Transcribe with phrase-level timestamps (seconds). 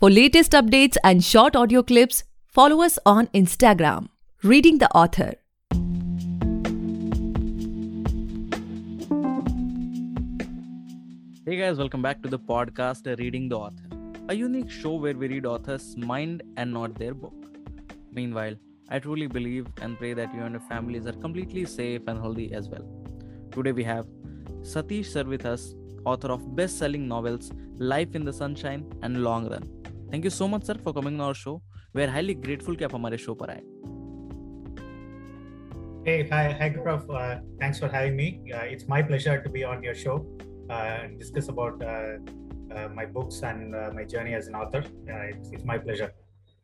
[0.00, 4.08] For latest updates and short audio clips, follow us on Instagram,
[4.42, 5.34] Reading the Author.
[11.46, 13.84] Hey guys, welcome back to the podcast Reading the Author,
[14.28, 17.46] a unique show where we read authors' mind and not their book.
[18.10, 18.56] Meanwhile,
[18.88, 22.52] I truly believe and pray that you and your families are completely safe and healthy
[22.52, 22.84] as well.
[23.52, 24.06] Today we have
[24.62, 25.14] Satish
[25.46, 29.83] us, author of best selling novels Life in the Sunshine and Long Run.
[30.13, 31.61] Thank you so much, sir, for coming on our show.
[31.93, 33.61] We are highly grateful कि आप हमारे show पर आए
[36.07, 37.09] Hey, hi, hi, Gaurav.
[37.21, 38.27] Uh, thanks for having me.
[38.59, 40.15] Uh, it's my pleasure to be on your show
[40.69, 42.15] uh, and discuss about uh,
[42.75, 44.81] uh, my books and uh, my journey as an author.
[44.81, 46.11] Uh, it's, it's my pleasure.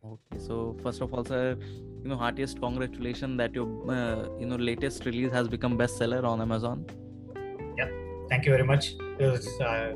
[0.04, 4.56] Okay, so first of all, sir, you know, heartiest congratulations that your uh, you know
[4.56, 6.86] latest release has become bestseller on Amazon.
[8.30, 8.96] Thank you very much.
[9.20, 9.94] It was uh,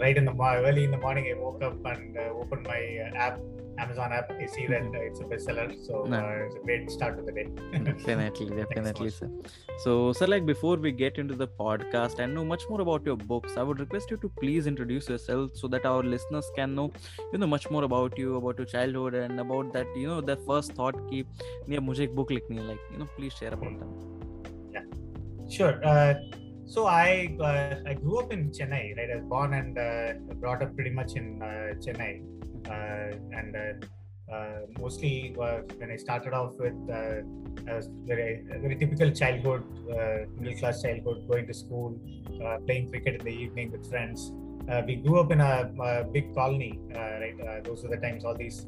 [0.00, 3.16] right in the early in the morning, I woke up and uh, opened my uh,
[3.16, 3.38] app,
[3.78, 4.30] Amazon app.
[4.32, 4.94] I see that mm-hmm.
[4.94, 6.18] uh, it's a bestseller, so no.
[6.18, 7.46] uh, it's a great start to the day.
[7.84, 9.30] definitely, definitely, sir.
[9.78, 13.16] So, sir, like before we get into the podcast and know much more about your
[13.16, 16.92] books, I would request you to please introduce yourself so that our listeners can know,
[17.32, 20.36] you know, much more about you, about your childhood, and about that, you know, the
[20.48, 21.26] first thought keep
[21.68, 23.80] yeah, mujhe ek book me, like, you know, please share about mm-hmm.
[23.80, 24.14] them.
[24.72, 25.84] Yeah, sure.
[25.84, 26.14] Uh,
[26.66, 29.10] so I uh, I grew up in Chennai, right?
[29.10, 32.22] I was born and uh, brought up pretty much in uh, Chennai,
[32.68, 39.10] uh, and uh, uh, mostly when I started off with I very a very typical
[39.10, 39.64] childhood,
[40.38, 41.98] middle class childhood, going to school,
[42.66, 44.32] playing cricket in the evening with friends.
[44.86, 47.64] We grew up in a, a big colony, right?
[47.64, 48.66] Those are the times all these.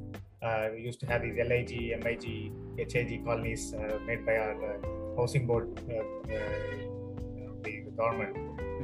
[0.73, 3.75] We used to have these LIG, MIG, HIG colonies
[4.07, 4.81] made by our
[5.17, 5.69] housing board
[7.97, 8.37] government.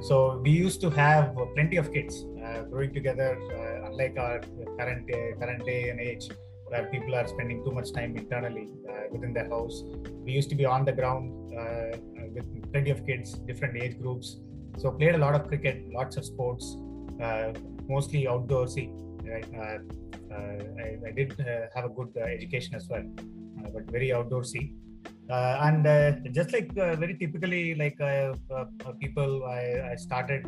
[0.02, 4.41] So we used to have plenty of kids uh, growing together, uh, unlike our
[4.78, 6.28] current uh, current day and age,
[6.66, 9.84] where people are spending too much time internally uh, within their house.
[10.24, 11.24] We used to be on the ground
[11.55, 11.96] uh,
[12.34, 14.39] with plenty of kids, different age groups.
[14.78, 16.77] So played a lot of cricket, lots of sports,
[17.23, 17.52] uh,
[17.89, 18.90] mostly outdoorsy.
[19.24, 19.46] Right?
[20.33, 21.36] I, I did
[21.74, 23.05] have a good education as well,
[23.73, 24.74] but very outdoorsy
[25.30, 29.95] uh, and uh, just like uh, very typically like uh, uh, uh, people I, I
[29.96, 30.45] started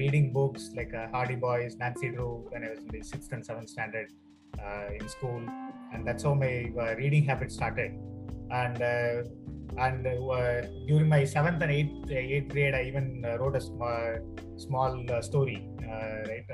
[0.00, 3.68] reading books like hardy boys nancy drew when i was in the sixth and seventh
[3.68, 4.08] standard
[4.98, 5.42] in school.
[5.92, 7.92] And that's how my reading habit started.
[8.50, 8.82] And
[9.78, 10.04] and
[10.88, 13.06] during my seventh and eighth eighth grade i even
[13.40, 14.18] wrote a small
[14.56, 15.66] small story
[16.30, 16.44] right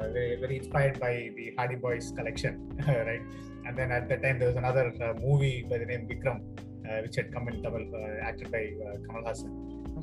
[0.00, 2.54] uh, very, very inspired by the hardy boys collection
[2.88, 3.22] right
[3.66, 6.40] and then at that time there was another uh, movie by the name vikram
[6.84, 9.52] uh, which had come in Tamil, uh, acted by uh, Kamal Haasan.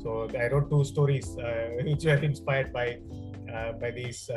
[0.02, 1.28] So I wrote two stories
[1.84, 2.98] which were inspired by
[3.82, 4.32] by these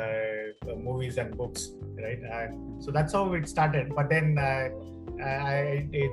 [0.77, 1.71] movies and books,
[2.03, 2.19] right?
[2.19, 3.95] And so that's how it started.
[3.95, 6.11] But then I, it,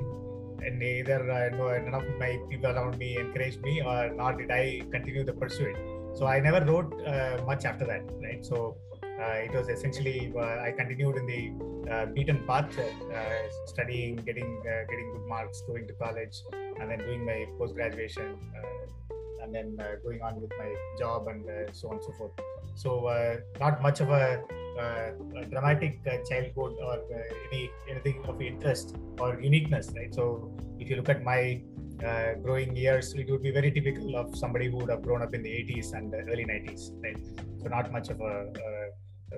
[0.65, 4.53] and either uh, no, none of my people around me encouraged me, or nor did
[4.53, 5.77] I continue the pursuit.
[6.15, 8.47] So I never wrote uh, much after that, right?
[8.47, 8.77] So
[9.19, 14.85] it was essentially uh, I continued in the uh, beaten path, uh, studying, getting uh,
[14.91, 16.43] getting good marks, going to college,
[16.81, 19.13] and then doing my post graduation, uh,
[19.43, 22.33] and then uh, going on with my job and uh, so on and so forth.
[22.75, 24.43] So uh, not much of a,
[24.79, 30.15] uh, a dramatic uh, childhood or uh, any anything of interest or uniqueness, right?
[30.15, 31.63] So if you look at my
[32.05, 35.35] uh, growing years, it would be very typical of somebody who would have grown up
[35.35, 37.17] in the 80s and early 90s, right?
[37.61, 38.82] So not much of a, a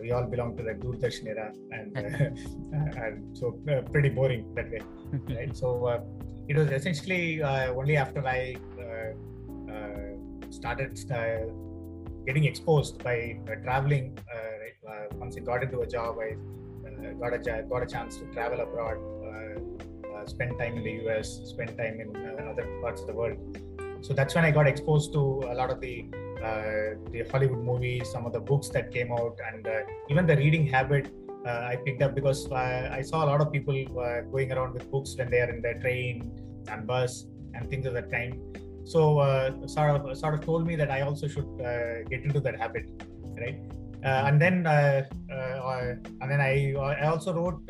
[0.01, 4.71] we all belong to the Doordarshan era, and uh, and so uh, pretty boring that
[4.71, 4.83] way,
[5.37, 5.57] right?
[5.57, 6.01] So uh,
[6.49, 11.51] it was essentially uh, only after I uh, uh, started uh,
[12.27, 14.19] getting exposed by uh, traveling.
[14.33, 16.37] Uh, right, uh, once I got into a job, I
[16.89, 21.09] uh, got a got a chance to travel abroad, uh, uh, spend time in the
[21.09, 23.39] US, spend time in uh, other parts of the world.
[24.03, 26.05] So that's when I got exposed to a lot of the
[26.41, 29.81] the Hollywood movies, some of the books that came out, and uh,
[30.11, 31.13] even the reading habit
[31.47, 34.75] uh, I picked up because uh, I saw a lot of people uh, going around
[34.75, 36.31] with books when they are in their train
[36.69, 38.35] and bus and things of that kind.
[38.85, 42.41] So uh, sort of sort of told me that I also should uh, get into
[42.41, 42.87] that habit,
[43.39, 43.61] right?
[44.05, 47.63] Uh, and then uh, uh, and then I I also wrote.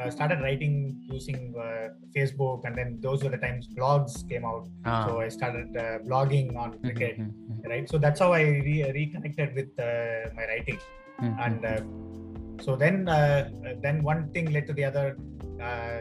[0.00, 0.74] Uh, started writing
[1.08, 4.64] using uh, Facebook, and then those were the times blogs came out.
[4.84, 5.06] Ah.
[5.06, 7.88] So I started uh, blogging on Mhm, cricket, mhm, mhm, right?
[7.92, 10.78] So that's how I re- reconnected with uh, my writing
[11.20, 11.80] mhm, and uh,
[12.64, 13.50] so then uh,
[13.82, 15.06] then one thing led to the other
[15.60, 16.00] uh,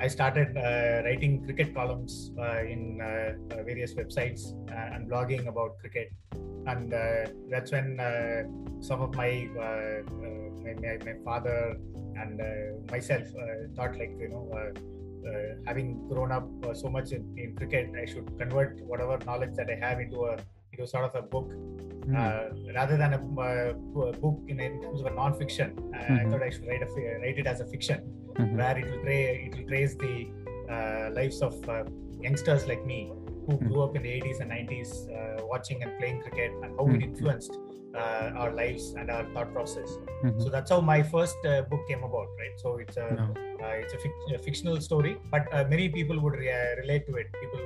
[0.00, 6.10] I started uh, writing cricket columns uh, in uh, various websites and blogging about cricket,
[6.66, 6.90] and
[7.50, 7.98] that's when
[8.80, 11.76] some of my my, my, my, father
[12.16, 12.40] and
[12.90, 13.28] myself
[13.76, 14.72] thought like you know.
[15.20, 19.50] Uh, having grown up uh, so much in, in, cricket, I should convert whatever knowledge
[19.56, 20.38] that I have into a
[20.72, 22.16] into sort of a book, mm.
[22.16, 25.72] uh, rather than a, book in, in, terms of a non-fiction.
[25.72, 26.26] Mm-hmm.
[26.26, 28.56] I thought I should write a write it as a fiction mm-hmm.
[28.56, 30.28] where it will trace it will trace the
[30.74, 31.84] uh, lives of uh,
[32.20, 33.12] youngsters like me
[33.46, 33.68] who mm-hmm.
[33.68, 36.90] grew up in the 80s and 90s uh, watching and playing cricket and how it
[36.90, 37.02] mm-hmm.
[37.02, 37.58] influenced
[37.94, 39.88] uh, our lives and our thought process.
[40.24, 40.40] Mm-hmm.
[40.40, 42.54] So that's how my first uh, book came about, right?
[42.56, 43.34] So it's a no.
[43.84, 47.26] it's a, fic- a, fictional story, but many people would re- relate to it.
[47.40, 47.64] People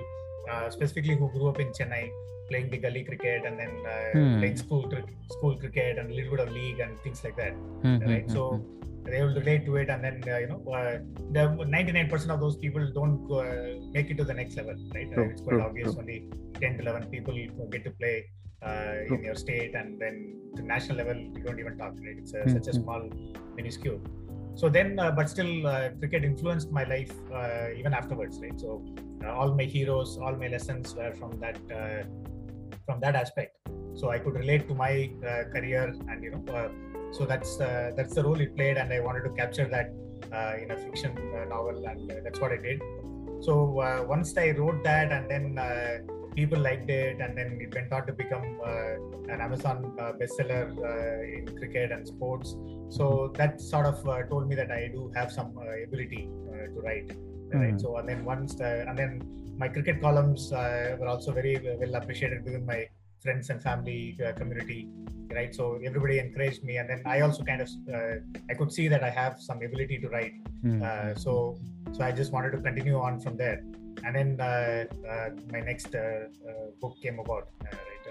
[0.70, 2.11] specifically who grew up in Chennai
[2.49, 4.38] playing the gully cricket and then uh, hmm.
[4.38, 4.91] playing school
[5.31, 8.31] school cricket and a little bit of league and things like that hmm, hmm right
[8.31, 10.99] so hmm, they will relate to it and then uh, you know uh,
[11.33, 13.45] the 99% of those people don't uh,
[13.93, 15.12] make it to the next level right?
[15.12, 16.01] True, it's quite true, obvious true.
[16.03, 16.29] only
[16.61, 17.35] 10 to 11 people
[17.71, 18.27] get to play
[18.62, 22.17] uh, in your state and then the national level you don't even talk right?
[22.19, 22.53] It's mm-hmm.
[22.53, 23.11] such a small
[23.56, 24.01] minuscule.
[24.55, 27.12] So then uh, but still uh, cricket influenced my life
[27.77, 28.59] even afterwards right?
[28.59, 28.85] So
[29.27, 31.59] all my heroes all my lessons were from that
[32.87, 33.56] from that aspect.
[33.97, 35.11] So i could relate to my
[35.53, 36.71] career and you know
[37.17, 39.89] so that's uh, that's the role it played and i wanted to capture that
[40.37, 42.81] uh, in a fiction uh, novel and uh, that's what i did.
[43.47, 45.99] So uh, once i wrote that and then uh,
[46.35, 48.47] people liked it and then it went on to become
[49.35, 49.77] an amazon
[50.21, 50.65] bestseller
[51.37, 52.57] in cricket and sports.
[52.89, 55.51] So that sort of told me that i do have some
[55.87, 56.23] ability
[56.75, 57.13] to write
[57.53, 57.81] right?
[57.81, 59.13] So and then once and then
[59.57, 62.89] my cricket columns were also very well appreciated within my
[63.25, 64.88] friends and family community
[65.35, 65.55] right?
[65.55, 66.76] So everybody encouraged me.
[66.79, 68.17] And then i also kind of uh,
[68.50, 70.35] i could see that i have some ability to write.
[70.65, 70.82] Mm.
[70.82, 71.59] uh, so
[71.93, 73.62] so i just wanted to continue on from there.
[74.05, 76.00] And then uh, uh my next uh,
[76.50, 78.05] uh, book came about right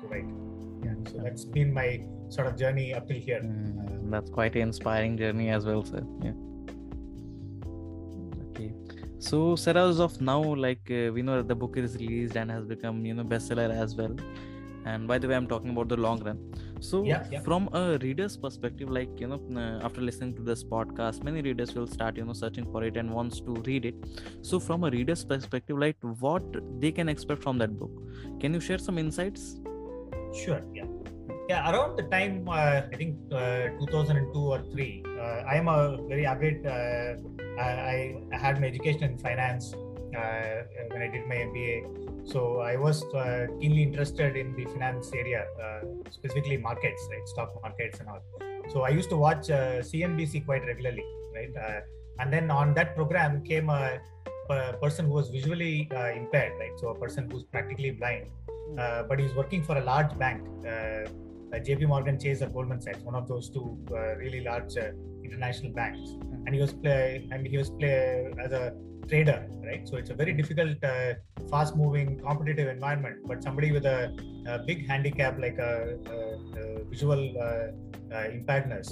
[0.00, 0.30] to write.
[0.84, 1.88] Yeah so that's been my
[2.28, 3.40] sort of journey up till here.
[3.40, 6.04] Mm, that's quite an inspiring journey as well sir.
[6.26, 6.36] Yeah.
[8.50, 8.72] Okay.
[9.18, 12.64] So sir as of now like we know that the book is released and has
[12.76, 14.16] become you know bestseller as well
[14.84, 16.38] and by the way i'm talking about the long run.
[16.80, 17.40] So yeah, yeah.
[17.40, 21.74] from a reader's perspective like you know uh, after listening to this podcast many readers
[21.74, 23.94] will start you know searching for it and wants to read it.
[24.42, 26.44] So from a reader's perspective like what
[26.80, 27.90] they can expect from that book?
[28.40, 29.60] Can you share some insights?
[30.44, 30.84] Sure yeah.
[30.84, 35.98] Yeah around the time uh, i think uh, 2002 or 3 uh, i am a
[36.08, 37.14] very avid uh,
[37.58, 39.74] I, I had my education in finance
[40.12, 45.46] when i did my mba so I was uh, keenly interested in the finance area,
[45.62, 45.80] uh,
[46.10, 48.22] specifically markets, right, stock markets and all.
[48.72, 51.04] So I used to watch uh, CNBC quite regularly,
[51.34, 51.80] right, uh,
[52.18, 53.98] and then on that program came a,
[54.50, 58.26] a person who was visually uh, impaired, right, so a person who's practically blind,
[58.78, 60.42] uh, but he's working for a large bank.
[61.52, 63.76] JP Morgan Chase or Goldman Sachs, one of those two
[64.18, 64.76] really large
[65.24, 66.10] international banks,
[66.46, 68.72] and he was play and he was play as a
[69.10, 69.86] trader, right?
[69.88, 71.14] So it's a very difficult, uh,
[71.50, 73.16] fast-moving, competitive environment.
[73.26, 74.00] But somebody with a,
[74.46, 76.18] a big handicap like a, a,
[76.60, 78.86] a visual uh, uh, impactness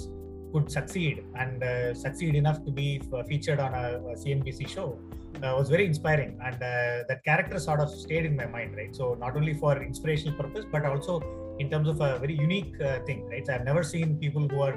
[0.51, 3.87] could succeed and uh, succeed enough to be featured on a,
[4.23, 4.99] CNBC show
[5.41, 9.37] was very inspiring and that character sort of stayed in my mind right so not
[9.37, 11.13] only for inspirational purpose but also
[11.59, 12.73] in terms of a very unique
[13.05, 14.75] thing right so i've never seen people who are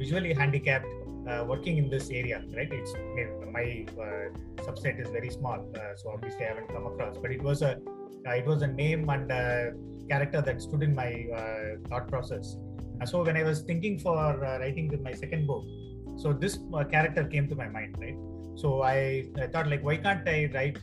[0.00, 0.86] visually handicapped
[1.28, 2.68] uh, working in this area, right?
[2.70, 2.94] It's
[3.52, 7.16] my uh, subset is very small, uh, so obviously I haven't come across.
[7.18, 7.78] But it was a
[8.26, 9.72] uh, it was a name and a
[10.08, 12.56] character that stood in my uh, thought process.
[13.10, 15.64] so when I was thinking for uh, writing my second book,
[16.22, 16.58] so this
[16.90, 18.18] character came to my mind, right?
[18.62, 20.78] So I, I thought like, why can't I write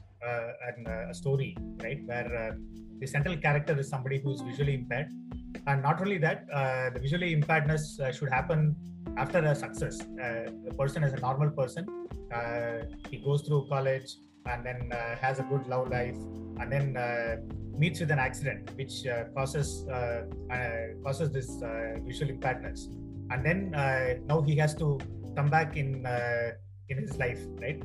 [0.67, 2.57] an, a story, right, where
[2.99, 5.07] the central character is somebody who's visually impaired,
[5.67, 6.47] and not only that,
[6.93, 7.83] the visually impairedness
[8.17, 8.75] should happen
[9.17, 11.87] after a success, uh, the person is a normal person.
[12.33, 16.15] Uh, he goes through college and then uh, has a good love life,
[16.59, 17.37] and then uh,
[17.77, 20.23] meets with an accident which uh, causes uh,
[21.03, 21.47] causes this
[22.05, 22.87] visual impactness,
[23.31, 23.71] and then
[24.27, 24.99] now he has to
[25.35, 26.05] come back in
[26.89, 27.79] in his life, right?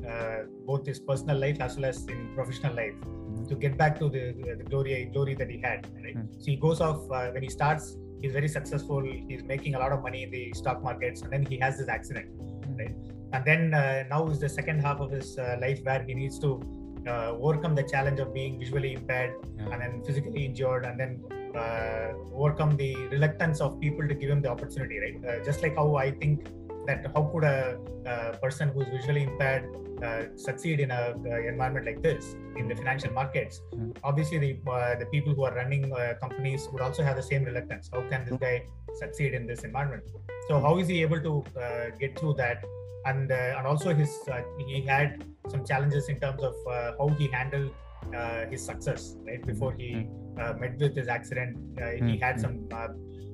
[0.65, 3.45] both his personal life as well as in professional life, mm-hmm.
[3.45, 5.87] to get back to the, the glory glory that he had.
[6.03, 6.17] Right?
[6.17, 6.39] Mm-hmm.
[6.39, 9.01] So he goes off when he starts he's very successful.
[9.29, 11.89] He's making a lot of money in the stock markets and then he has this
[11.89, 12.27] accident
[12.79, 12.95] right?
[13.33, 16.39] And then uh, now is the second half of his uh, life where he needs
[16.39, 16.49] to
[17.07, 19.69] uh, overcome the challenge of being visually impaired yeah.
[19.71, 21.23] and then physically injured and then
[21.55, 25.17] uh, overcome the reluctance of people to give him the opportunity right?
[25.27, 26.47] Uh, just like how i think
[26.87, 29.65] that how could a, a person who's visually impaired
[30.03, 31.13] uh, succeed in a
[31.47, 33.61] environment like this in the financial markets?
[33.73, 33.91] Mm-hmm.
[34.03, 37.43] obviously the uh, the people who are running uh, companies would also have the same
[37.43, 37.89] reluctance.
[37.93, 38.65] How can this guy
[38.99, 40.03] succeed in this environment?
[40.47, 42.63] So how is he able to uh, get through that?
[43.05, 44.11] And uh, and also his
[44.67, 46.55] he had some challenges in terms of
[46.99, 47.71] how he handled
[48.49, 50.59] his success right before he mm-hmm.
[50.59, 52.23] met with his accident uh, he mm-hmm.
[52.23, 52.67] had some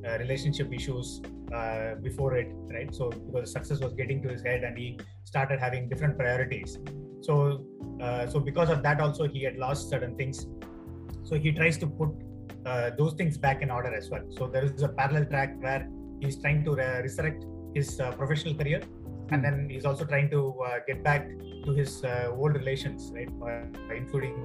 [0.07, 1.21] uh, relationship issues
[1.53, 2.93] uh, before it, right?
[2.93, 6.79] So because success was getting to his head, and he started having different priorities.
[7.21, 7.63] So
[8.01, 10.47] uh, so because of that, also he had lost certain things.
[11.23, 12.09] So he tries to put
[12.97, 14.23] those things back in order as well.
[14.29, 15.87] So there is a parallel track where
[16.19, 18.81] he's trying to re- resurrect his professional career
[19.31, 21.29] and then he's also trying to uh, get back
[21.65, 24.35] to his uh, old relations right uh, including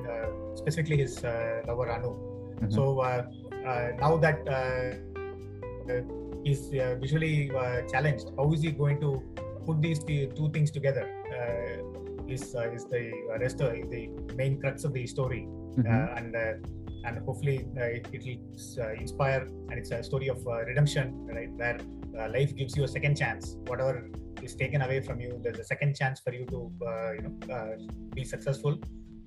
[0.55, 1.23] specifically his
[1.69, 2.71] lover anu mm-hmm.
[2.71, 3.03] so
[4.05, 4.39] now that
[6.47, 8.31] he's uh, visually uh, challenged.
[8.37, 9.11] How is he going to
[9.67, 11.05] put these two things together?
[11.37, 11.83] Uh,
[12.35, 12.43] is
[12.77, 13.05] is the
[13.41, 15.43] rest of the main crux of the story,
[15.77, 16.17] mm-hmm.
[16.19, 16.35] and
[17.07, 18.39] and hopefully it will
[19.03, 19.43] inspire.
[19.69, 21.53] And it's a story of redemption, right?
[21.61, 21.79] Where
[22.37, 23.57] life gives you a second chance.
[23.67, 24.11] Whatever
[24.47, 26.61] is taken away from you, there's a second chance for you to
[27.17, 27.35] you know
[28.19, 28.79] be successful.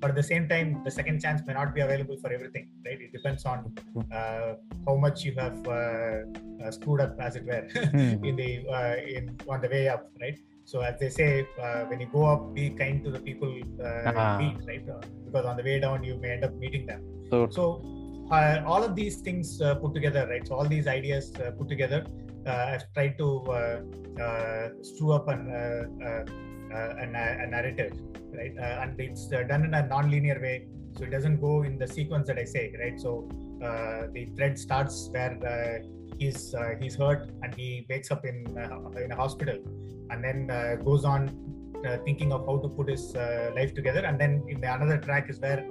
[0.01, 2.99] But at the same time the second chance may not be available for everything right?
[3.07, 3.73] It depends on
[4.11, 4.53] uh,
[4.87, 6.19] how much you have uh,
[6.63, 8.23] uh, screwed up as it were hmm.
[8.29, 10.39] in the uh, in on the way up right?
[10.63, 14.11] So as they say uh, when you go up be kind to the people uh,
[14.15, 14.37] ah.
[14.37, 14.85] meet right?
[15.25, 17.01] Because on the way down you may end up meeting them.
[17.29, 17.65] So, so
[18.31, 21.67] Uh, all of these things uh, put together right so all these ideas uh, put
[21.67, 22.05] together
[22.45, 23.27] i've tried to
[24.81, 25.41] strew up an,
[26.71, 27.93] a, a narrative
[28.33, 28.55] right?
[28.57, 30.67] Uh, and it's uh, done in a non-linear way,
[30.97, 32.99] so it doesn't go in the sequence that I say, right?
[32.99, 33.29] So
[33.63, 35.83] uh, the thread starts where
[36.17, 38.45] he's he's hurt and he wakes up in
[39.03, 39.57] in a hospital,
[40.09, 40.47] and then
[40.83, 41.27] goes on
[42.05, 43.13] thinking of how to put his
[43.55, 45.65] life together, and then in the another track is where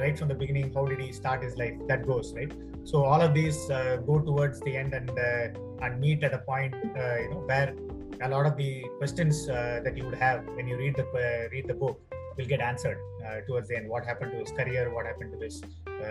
[0.00, 2.52] right from the beginning how did he start his life that goes right
[2.84, 6.38] so all of these uh, go towards the end and uh, and meet at a
[6.38, 7.74] point uh, you know where
[8.22, 11.48] a lot of the questions uh, that you would have when you read the uh,
[11.50, 12.00] read the book
[12.36, 13.86] will get answered uh, towards the end.
[13.86, 14.90] What happened to his career?
[14.94, 15.62] What happened to his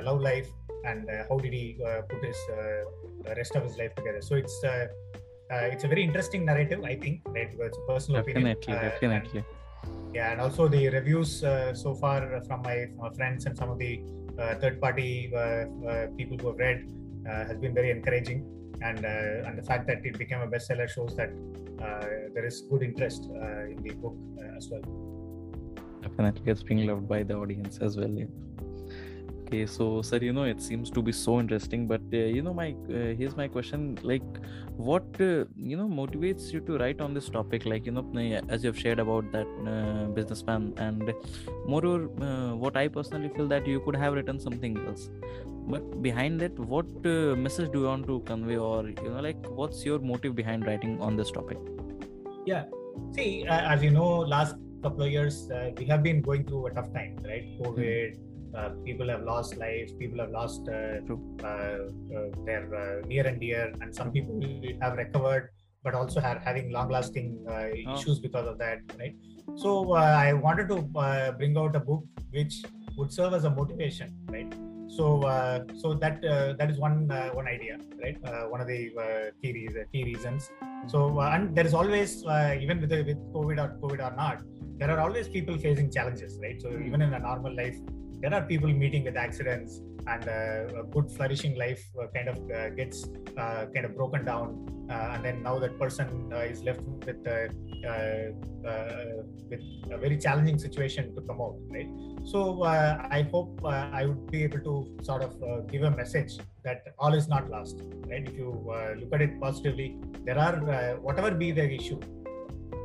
[0.04, 0.50] love life?
[0.86, 1.78] And how did he
[2.10, 2.38] put his
[3.36, 4.22] rest of his life together?
[4.22, 4.88] So it's uh,
[5.52, 7.50] it's a very interesting narrative, I think, right?
[7.60, 8.82] It's a personal definitely, opinion.
[8.82, 9.44] Definitely,
[9.84, 13.58] and, yeah, and also the reviews uh, so far from my, from my, friends and
[13.58, 14.02] some of the
[14.40, 15.32] uh, third-party
[16.18, 16.90] people who have read
[17.26, 18.46] has been very encouraging
[18.82, 21.30] and uh, and the fact that it became a bestseller shows that
[21.82, 24.16] uh, there is good interest uh, in the book
[24.58, 24.82] as well.
[26.02, 28.10] Definitely, it's being loved by the audience as well.
[28.10, 28.26] Yeah
[29.52, 32.54] okay so sir you know it seems to be so interesting but uh, you know
[32.54, 34.30] my uh, here's my question like
[34.78, 38.06] what uh, you know motivates you to write on this topic like you know
[38.48, 39.50] as you've shared about that
[40.16, 41.14] businessman and
[41.68, 45.10] moreover what i personally feel that you could have written something else
[45.68, 49.52] but behind it what uh, message do you want to convey or you know like
[49.62, 51.58] what's your motive behind writing on this topic
[52.46, 52.64] yeah
[53.16, 56.66] see uh, as you know last couple of years uh, we have been going through
[56.68, 57.64] a tough time right hmm.
[57.64, 58.31] covid mm-hmm.
[58.86, 61.00] People have lost life people have lost uh,
[62.46, 64.40] their near and dear and some people
[64.82, 65.50] have recovered
[65.84, 67.96] but also are having long lasting oh.
[67.96, 69.16] issues because of that right?
[69.56, 70.82] So i wanted to
[71.38, 72.62] bring out a book which
[72.98, 74.54] would serve as a motivation right?
[74.98, 78.18] So uh, so that uh, that is one uh, one idea right?
[78.26, 80.52] Uh, one of the uh, key, reasons, key reasons.
[80.88, 82.24] So uh, and there is always
[82.64, 84.42] even with with covid or covid or not
[84.80, 86.62] there are always people facing challenges right?
[86.62, 87.78] So even in a normal life
[88.22, 92.38] there are people meeting with accidents and uh, a good flourishing life uh, kind of
[92.52, 94.48] uh, gets uh, kind of broken down
[94.90, 97.24] uh, and then now that person uh, is left with
[99.50, 101.90] with a very challenging situation to come out right?
[102.24, 104.74] So i hope i would be able to
[105.04, 108.28] sort of give a message that all is not lost right?
[108.28, 108.50] If you
[109.00, 110.56] look at it positively there are
[111.08, 112.00] whatever be the issue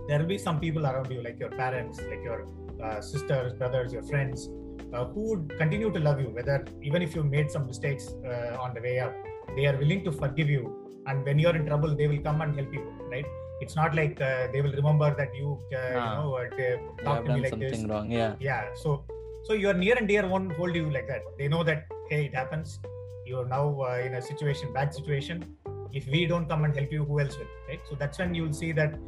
[0.09, 2.47] there will be some people around you like your parents like your
[2.83, 4.49] uh, sisters brothers your friends
[4.93, 8.57] uh, who would continue to love you, whether even if you made some mistakes uh,
[8.61, 9.15] on the way up,
[9.57, 10.65] they are willing to forgive you.
[11.07, 13.27] And when you're in trouble, they will come and help you, right?
[13.61, 16.15] It's not like uh, they will remember that you, uh, you ah.
[16.17, 17.85] know, uh, talk to me like this.
[17.85, 18.11] Wrong.
[18.11, 18.35] Yeah.
[18.41, 18.67] Yeah.
[18.75, 19.05] So,
[19.45, 21.23] so your near and dear won't hold you like that.
[21.39, 22.81] They know that hey, it happens.
[23.25, 25.57] You're now uh, in a situation, bad situation.
[25.93, 27.81] If we don't come and help you, who else will, right?
[27.89, 28.99] So that's when you'll see that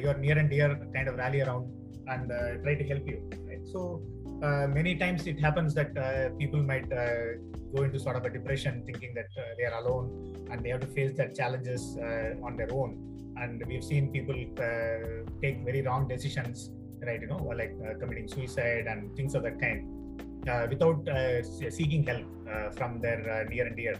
[0.00, 1.72] your near and dear kind of rally around
[2.08, 2.28] and
[2.62, 3.66] try to help you, right?
[3.72, 4.02] So
[4.42, 7.38] uh, many times it happens that uh, people might uh,
[7.74, 10.80] go into sort of a depression thinking that uh, they are alone and they have
[10.80, 13.06] to face their challenges uh, on their own
[13.38, 16.70] and we've seen people uh, take very wrong decisions,
[17.06, 17.20] right?
[17.20, 19.80] You know, like uh, committing suicide and things of that kind,
[20.48, 21.06] uh, without
[21.70, 22.26] seeking help
[22.76, 23.96] from their near and dear.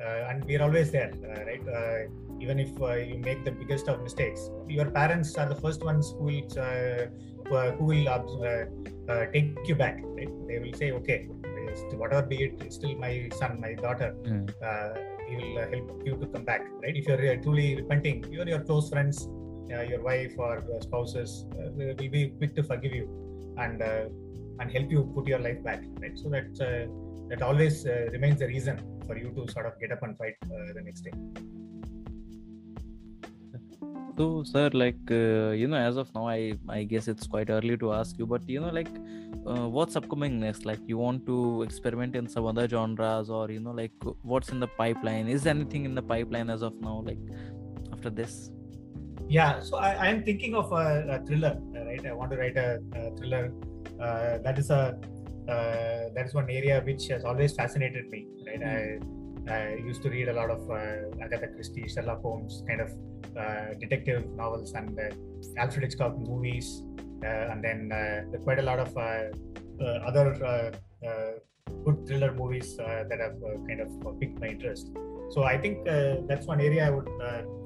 [0.00, 1.12] and we're always there,
[1.46, 2.08] right?
[2.40, 2.70] even if
[3.08, 6.48] you make the biggest of mistakes, your parents are the first ones who will
[7.50, 8.06] who will
[9.32, 10.00] take you back.
[10.02, 10.30] Right?
[10.48, 11.28] They will say, "Okay,
[11.96, 14.14] whatever be it, still my son, my daughter.
[14.24, 14.50] Mm.
[14.62, 16.96] Uh, he will uh, help you to come back, right?
[16.96, 19.28] If you're uh, truly repenting, you your close friends,
[19.72, 23.06] uh, your wife or spouses uh, will be quick to forgive you
[23.58, 23.82] and
[24.60, 26.18] and help you put your life back, right?
[26.18, 26.48] So that
[27.28, 30.82] that always remains the reason for you to sort of get up and fight the
[30.82, 31.12] next day.
[34.20, 37.76] So, sir, like uh, you know, as of now, I I guess it's quite early
[37.82, 38.90] to ask you, but you know, like,
[39.52, 40.66] uh, what's upcoming next?
[40.70, 44.60] Like, you want to experiment in some other genres, or you know, like, what's in
[44.64, 45.30] the pipeline?
[45.36, 46.96] Is anything in the pipeline as of now?
[47.06, 47.22] Like,
[47.94, 48.50] after this?
[49.36, 50.84] Yeah, so I am thinking of a,
[51.16, 51.54] a, thriller,
[51.86, 52.04] right?
[52.04, 53.54] I want to write a, a thriller.
[53.98, 54.82] Uh, that is a
[55.48, 58.60] uh, that is one area which has always fascinated me, right?
[58.60, 58.74] Mm.
[58.74, 62.90] I I used to read a lot of uh, Agatha Christie, Sherlock Holmes, kind of
[63.36, 66.82] uh, detective novels and uh, Alfred Hitchcock movies,
[67.24, 69.24] uh, and then uh, quite a lot of uh,
[69.80, 70.72] uh, other
[71.84, 73.36] good thriller movies that have
[73.68, 74.90] kind of piqued my interest.
[75.30, 75.84] So I think
[76.28, 77.08] that's one area I would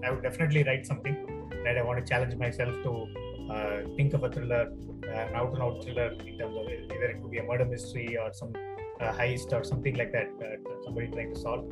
[0.05, 1.17] I would definitely write something.
[1.65, 4.71] Right, I want to challenge myself to think of a thriller,
[5.05, 8.19] an out and out thriller in terms of either it could be a murder mystery
[8.19, 8.53] or some
[9.01, 11.65] uh, heist or something like that, uh, somebody trying to solve.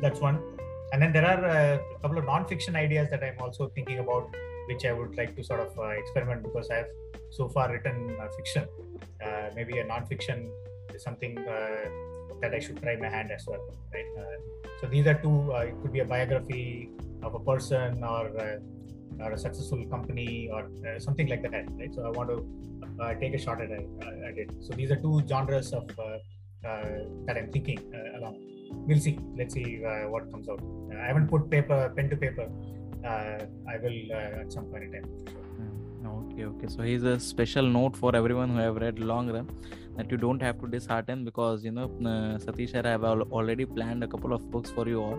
[0.00, 0.40] That's one.
[0.92, 4.34] And then there are uh, a couple of non-fiction ideas that i'm also thinking about
[4.68, 6.92] which i would like to sort of uh, experiment because i've
[7.30, 8.64] so far written uh, fiction.
[9.24, 10.50] Uh, maybe a non-fiction
[10.94, 11.88] is something uh,
[12.40, 13.60] that i should try my hand as well
[13.92, 14.10] right?
[14.18, 14.36] Uh,
[14.80, 16.90] so these are two it could be a biography
[17.22, 18.30] of a person or
[19.24, 20.68] or a successful company or
[20.98, 21.92] something like that right?
[21.94, 22.38] So i want to
[23.20, 24.50] take a shot at, at it.
[24.60, 25.88] So these are two genres of
[26.62, 27.78] that i'm thinking
[28.16, 28.36] along
[28.70, 29.18] we'll see.
[29.36, 30.60] Let's see uh, what comes out.
[30.60, 32.48] Uh, I haven't put paper, pen to paper.
[33.04, 35.04] Uh, I will uh, at some point in time.
[35.56, 36.66] Hmm, okay, okay.
[36.68, 39.48] So here's a special note for everyone who have read Long Run
[39.96, 44.04] that you don't have to dishearten because you know uh, Satish I have already planned
[44.04, 45.18] a couple of books for you all,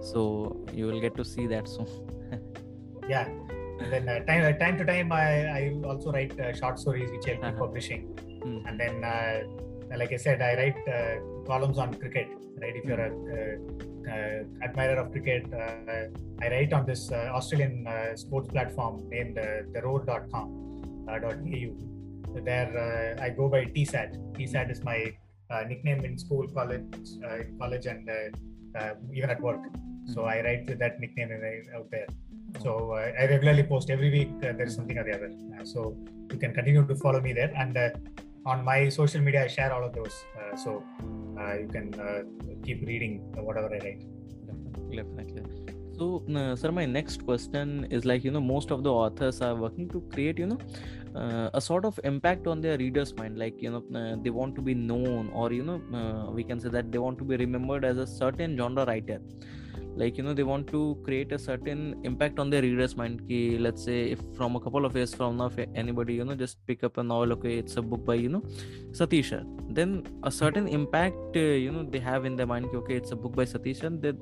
[0.00, 1.86] so you will get to see that soon.
[3.08, 3.28] yeah,
[3.80, 5.26] and then uh, time time to time I,
[5.58, 7.58] I also write short stories which I'll be uh-huh.
[7.58, 8.06] publishing,
[8.42, 8.66] hmm.
[8.66, 9.04] and then
[9.96, 12.28] like I said I write columns on cricket
[12.62, 12.76] right?
[12.76, 18.48] If you're a uh, uh, admirer of cricket, uh, I write on this Australian sports
[18.48, 20.48] platform named uh, theroar.com
[21.08, 22.42] .au.
[22.44, 24.16] There I go by TSAT.
[24.34, 25.12] TSAT is my
[25.68, 27.08] nickname in school, college,
[27.58, 28.08] college, and
[29.12, 29.60] even at work.
[30.06, 30.28] So hmm.
[30.28, 31.30] I write with that nickname
[31.76, 32.06] out there.
[32.60, 34.30] So uh, I regularly post every week.
[34.38, 35.32] Uh, there is something or the other.
[35.58, 35.96] Uh, so
[36.30, 37.52] you can continue to follow me there.
[37.56, 37.76] And
[38.44, 40.24] on my social media, I share all of those.
[40.56, 40.84] so
[41.60, 41.92] you can
[42.64, 44.02] keep reading whatever I write.
[44.90, 45.42] Definitely.
[45.98, 49.54] So, uh, sir, my next question is like, you know, most of the authors are
[49.54, 50.58] working to create, you know,
[51.14, 53.38] uh, a sort of impact on their readers' mind.
[53.38, 56.58] Like, you know, uh, they want to be known, or, you know, uh, we can
[56.60, 59.20] say that they want to be remembered as a certain genre writer
[59.96, 63.26] like you know they want to create a certain impact on their readers mind.
[63.28, 66.34] Ki, let's say if from a couple of years from now if anybody you know
[66.34, 68.42] just pick up a novel okay it's a book by you know
[68.92, 72.96] satisha then a certain impact uh, you know they have in their mind ki, okay
[72.96, 74.16] it's a book by satisha the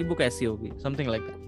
[0.00, 1.38] ebook aisi hogi something like that.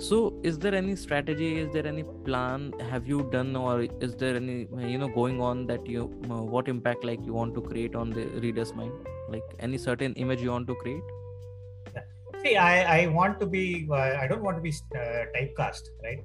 [0.00, 2.72] So is there any strategy is there any plan?
[2.90, 6.68] Have you done or is there any you know going on that you uh, what
[6.68, 8.92] impact like you want to create on the reader's mind?
[9.28, 11.02] Like any certain image you want to create
[12.42, 14.72] see i i want to be uh, i don't want to be
[15.02, 16.20] uh, typecast right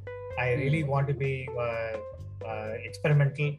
[0.45, 0.91] i really mm.
[0.93, 1.33] want to be
[1.65, 1.93] uh,
[2.51, 3.49] uh experimental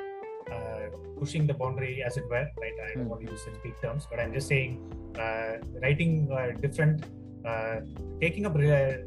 [0.55, 0.85] uh,
[1.19, 3.13] pushing the boundary as it were right i don't mm.
[3.13, 4.73] want to use such big terms but i'm just saying
[5.25, 6.13] uh, writing
[6.65, 7.05] different
[8.21, 9.05] taking up re-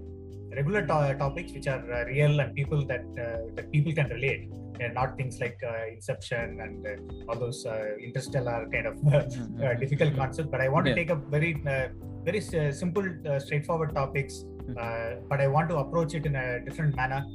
[0.58, 1.82] regular to- topics which are
[2.14, 3.06] real and people that
[3.56, 4.44] that people can relate
[4.80, 7.66] and not things like uh, inception and uh, all those
[8.02, 9.80] interstellar kind of mm-hmm.
[9.80, 10.20] difficult mm-hmm.
[10.20, 10.94] concepts but i want yeah.
[10.94, 11.52] to take up very
[12.28, 15.28] very uh, simple, uh, straightforward topics, mm-hmm.
[15.30, 17.26] but I want to approach it in a different manner,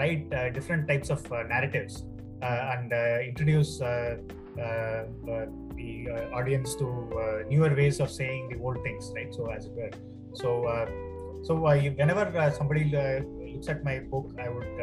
[0.00, 2.04] write different types of narratives,
[2.40, 2.90] and
[3.30, 4.18] introduce the
[6.32, 6.86] audience to
[7.50, 9.34] newer ways of saying the old things, right?
[9.34, 9.90] So as it were.
[10.42, 10.48] So
[11.42, 12.24] so whenever
[12.56, 12.84] somebody
[13.52, 14.74] looks at my book, I would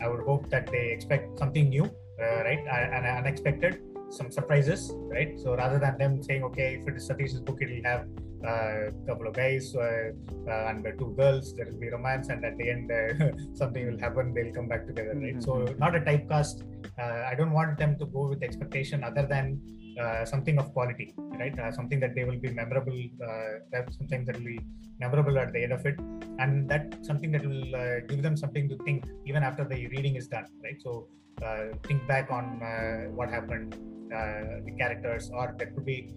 [0.00, 3.80] I would hope that they expect something new, right, and unexpected,
[4.10, 5.38] some surprises, right?
[5.40, 8.06] So rather than them saying, okay, if it is Satish's book, it'll have
[8.44, 10.12] a couple of guys uh,
[10.48, 11.54] uh, and two girls.
[11.54, 14.34] There will be romance, and at the end, uh, something will happen.
[14.34, 15.36] They'll come back together, right?
[15.36, 15.40] Mm-hmm.
[15.40, 16.62] So, not a typecast.
[16.98, 19.85] I don't want them to go with expectation other than uh,
[20.24, 21.58] something of quality, right?
[21.58, 22.98] Uh, something that they will be memorable.
[23.22, 24.60] Uh, that something that will be
[24.98, 25.98] memorable at the end of it,
[26.38, 27.72] and that something that will
[28.08, 30.80] give them something to think even after the reading is done, right?
[30.80, 31.08] So
[31.86, 32.44] think back on
[33.14, 33.76] what happened,
[34.08, 36.14] the characters, or there could be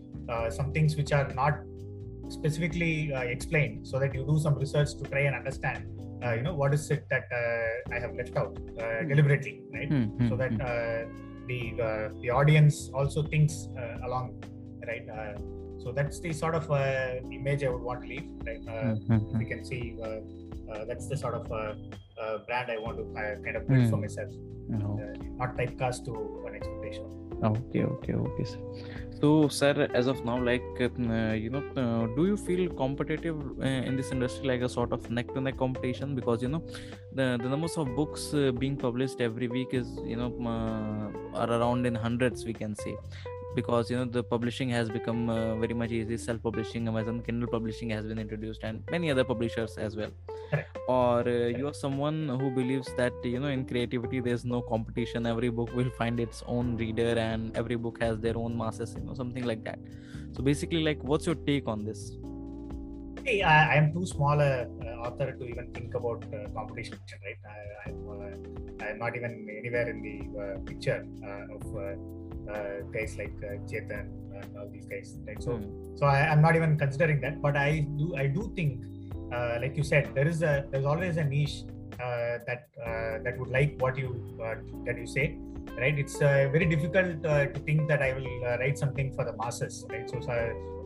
[0.50, 1.60] some things which are not
[2.30, 5.86] specifically uh, explained so that you do some research to try and understand
[6.24, 9.90] uh, you know what is it that uh, i have left out uh, deliberately right
[9.90, 10.30] mm-hmm.
[10.30, 11.02] so that uh,
[11.52, 14.28] the uh, the audience also thinks uh, along
[14.90, 15.36] right uh,
[15.84, 19.38] so that's the sort of uh, image i would want to leave right mm-hmm.
[19.38, 19.82] we can see
[20.88, 21.46] that's the sort of
[22.48, 23.06] brand i want to
[23.46, 24.06] kind of build for hmm.
[24.06, 24.32] myself
[24.70, 24.90] no.
[25.42, 26.14] not typecast to
[26.48, 27.06] an expectation
[27.52, 28.62] okay okay okay sir.
[29.22, 33.88] So sir as of now like uh, you know uh, do you feel competitive uh,
[33.88, 36.16] in this industry like a sort of neck to neck competition?
[36.16, 36.64] Because you know
[37.14, 41.52] the, the numbers of books uh, being published every week is you know uh, are
[41.52, 42.96] around in hundreds we can say.
[43.56, 46.18] Because you know the publishing has become uh, very much easy.
[46.18, 50.12] Self-publishing amazon kindle publishing has been introduced and many other publishers as well
[50.88, 55.26] or uh, you are someone who believes that you know in creativity there's no competition.
[55.26, 59.04] Every book will find its own reader and every book has their own masses you
[59.04, 59.80] know something like that.
[60.32, 62.12] So basically like what's your take on this?
[63.24, 67.38] Hey, I, am too small a uh, author to even think about uh, competition right?
[67.46, 71.06] I, am I'm, I'm not even anywhere in the uh, picture
[71.54, 71.62] of
[72.50, 75.42] uh, guys like uh, Chetan and all these guys, right?
[75.42, 76.00] So, mm.
[76.00, 78.99] so I, am not even considering that, but I do, I do think, uh,
[79.32, 81.64] like you said, there is a, there's always a niche
[81.98, 82.68] that
[83.24, 84.10] that would like what you
[84.86, 85.38] that you say,
[85.78, 85.98] right?
[85.98, 90.10] It's very difficult to think that I will write something for the masses, right?
[90.10, 90.20] So,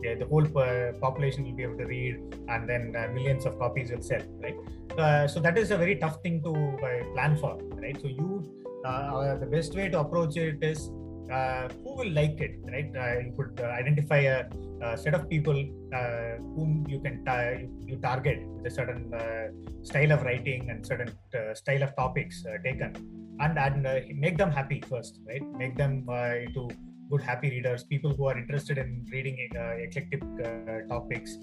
[0.02, 0.44] yeah, the whole
[1.00, 2.16] population will be able to read,
[2.48, 4.56] and then uh, millions of copies will sell, right?
[4.98, 7.98] Uh, so that is a very tough thing to uh, plan for, right?
[8.00, 8.44] So you,
[8.82, 10.90] the best way to approach it is
[11.32, 12.90] uh, who will like it, right?
[12.94, 14.44] Uh, you could uh, identify a,
[14.84, 15.58] a, set of people
[15.98, 17.16] uh, whom you can
[17.86, 19.46] you target with a certain uh,
[19.82, 22.90] style of writing and certain uh, style of topics uh, taken,
[23.40, 25.44] and and uh, make them happy first, right?
[25.62, 26.70] Make them uh, into
[27.10, 29.36] good happy readers, people who are interested in reading
[29.86, 30.22] eclectic
[30.88, 31.36] topics,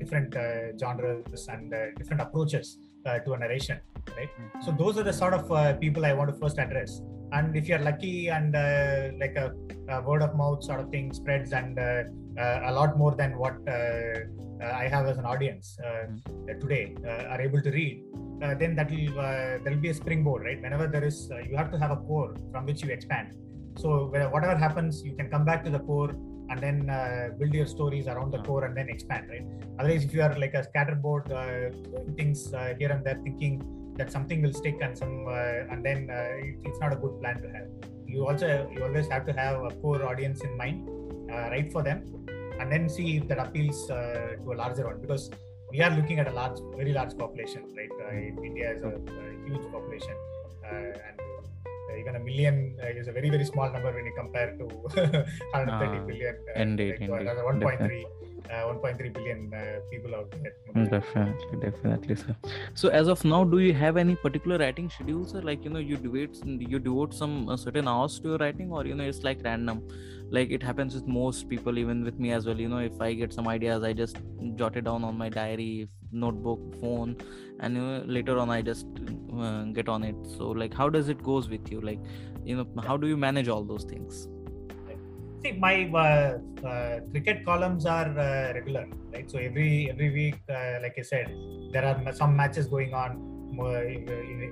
[0.00, 0.34] different
[0.80, 2.78] genres and different approaches
[3.24, 3.78] to a narration,
[4.16, 4.30] right?
[4.30, 4.62] Mm-hmm.
[4.62, 7.02] So those are the sort of people I want to first address
[7.36, 9.52] and if you're lucky and uh, like a,
[9.88, 12.04] a, word of mouth sort of thing spreads and uh,
[12.40, 16.60] uh, a lot more than what I have as an audience mm-hmm.
[16.60, 16.94] today
[17.32, 18.02] are able to read,
[18.60, 19.14] then that will
[19.62, 20.60] there will be a springboard, right?
[20.62, 23.34] Whenever there is, you have to have a core from which you expand.
[23.76, 26.14] So whatever happens, you can come back to the core
[26.50, 29.46] and then uh, build your stories around the core and then expand right
[29.78, 31.70] otherwise if you are like a scatterboard uh,
[32.18, 33.54] things uh, here and there thinking
[33.96, 37.20] that something will stick and some uh, and then uh, it, it's not a good
[37.20, 37.68] plan to have.
[38.06, 40.88] You also you always have to have a core audience in mind
[41.30, 41.98] uh, write for them
[42.60, 45.30] and then see if that appeals to a larger one because
[45.70, 48.34] we are looking at a large very large population right?
[48.44, 50.14] India is a, a huge population
[50.70, 51.20] and
[51.98, 55.98] even a million uh, is a very very small number when you compare to 130
[55.98, 57.66] uh, billion uh, indeed, like, indeed.
[57.66, 60.84] 1.3 uh, 1.3 billion uh, people out there.
[60.84, 62.36] Definitely, definitely, sir.
[62.74, 65.40] So as of now, do you have any particular writing schedule, sir?
[65.40, 68.84] Like you know, you devote you devote some uh, certain hours to your writing, or
[68.86, 69.82] you know, it's like random.
[70.30, 72.58] Like it happens with most people, even with me as well.
[72.58, 74.18] You know, if I get some ideas, I just
[74.56, 77.16] jot it down on my diary, notebook, phone,
[77.60, 78.86] and you know, later on I just
[79.38, 80.16] uh, get on it.
[80.36, 81.80] So like, how does it goes with you?
[81.80, 82.00] Like,
[82.44, 84.28] you know, how do you manage all those things?
[85.44, 89.30] See my uh, uh, cricket columns are uh, regular right?
[89.30, 91.26] So every every week uh, like i said
[91.74, 93.30] there are some matches going on.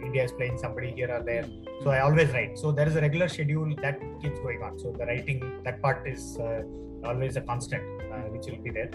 [0.07, 1.47] India is playing somebody here or there.
[1.83, 2.59] So i always write.
[2.63, 4.79] So there is a regular schedule that keeps going on.
[4.83, 6.63] So the writing that part is uh,
[7.11, 8.91] always a constant uh, which will be there.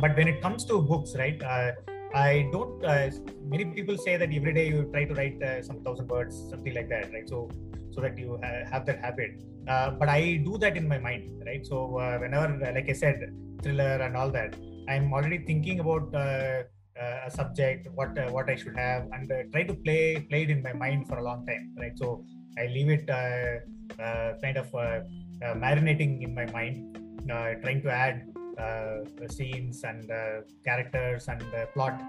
[0.00, 1.40] But when it comes to books right
[2.14, 2.84] I don't.
[2.84, 3.10] Uh,
[3.42, 6.74] many people say that every day you try to write uh, some thousand words, something
[6.74, 7.26] like that, right?
[7.26, 7.48] So,
[7.94, 9.32] so that you ha- have that habit.
[9.68, 11.64] Uh, but I do that in my mind, right?
[11.64, 14.56] So uh, whenever, like I said, thriller and all that,
[14.88, 16.62] I'm already thinking about uh,
[17.26, 20.72] a subject, what what I should have, and try to play play it in my
[20.72, 21.96] mind for a long time, right?
[21.96, 22.24] So
[22.58, 24.68] I leave it kind of
[25.64, 26.98] marinating in my mind,
[27.62, 32.00] trying to add uh, scenes and uh, characters and uh, plot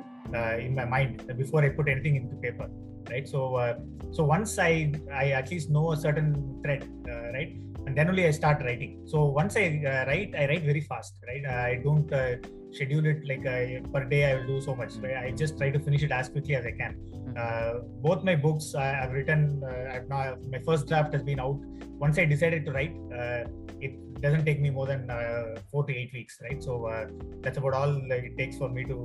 [0.60, 2.70] in my mind before I put anything into paper
[3.10, 3.74] right so uh,
[4.12, 8.26] so once i i at least know a certain thread uh, right and then only
[8.26, 9.02] I start writing.
[9.06, 11.46] So once I uh, write, I write very fast, right?
[11.46, 12.36] I don't uh,
[12.72, 14.32] schedule it like uh, per day.
[14.32, 14.94] I will do so much.
[15.02, 15.18] Right?
[15.18, 16.96] I just try to finish it as quickly as I can.
[17.38, 19.62] Uh, both my books I, have written.
[19.64, 21.60] Uh, I've now my first draft has been out.
[22.06, 23.44] Once I decided to write, uh,
[23.80, 25.08] it doesn't take me more than
[25.72, 26.62] four to eight weeks, right?
[26.64, 26.90] So
[27.42, 28.96] that's about all it takes for me to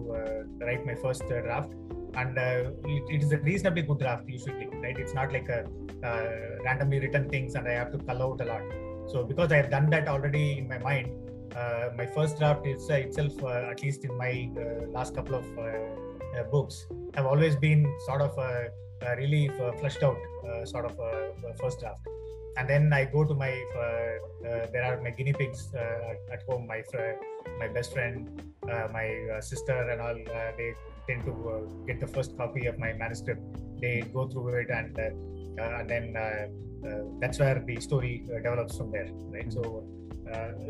[0.60, 1.72] write my first draft
[2.14, 5.64] and uh, it, is a reasonably good draft usually right it's not like a
[6.04, 8.62] uh, randomly written things and i have to color out a lot
[9.10, 11.08] so because i have done that already in my mind
[11.56, 15.34] uh, my first draft is uh, itself uh, at least in my uh, last couple
[15.34, 15.44] of
[16.52, 18.68] books have always been sort of a,
[19.02, 20.18] a really flushed out
[20.64, 20.94] sort of
[21.60, 22.06] first draft
[22.56, 23.50] and then I go to my
[24.42, 26.82] there are my guinea pigs at home, my
[27.58, 28.42] my best friend,
[28.92, 30.14] my sister, and all.
[30.56, 30.74] they
[31.08, 33.42] tend to uh, get the first copy of my manuscript.
[33.80, 36.04] They go through it, and uh, uh, and then
[37.20, 39.52] that's where the story develops from there, right?
[39.58, 39.62] So.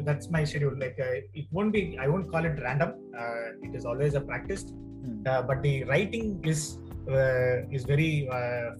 [0.08, 0.74] that's my schedule.
[0.82, 0.98] Like
[1.38, 2.90] it won't be, I won't call it random.
[3.66, 5.16] it is always a practice, hmm.
[5.48, 6.60] but the writing is
[7.76, 8.12] is very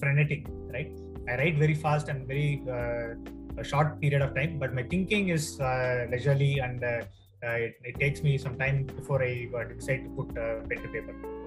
[0.02, 0.92] frenetic, right?
[1.30, 5.28] I write very fast and very uh, a short period of time, but my thinking
[5.28, 7.02] is uh, leisurely and uh,
[7.42, 11.37] it, it, takes me some time before I decide to put pen to paper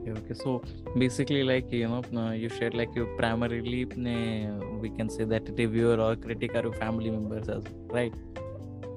[0.00, 0.34] okay okay.
[0.34, 0.62] So
[0.96, 5.48] basically like you know uh, you shared like you primarily uh, we can say that
[5.58, 8.14] reviewer or critic are your family members as well, right?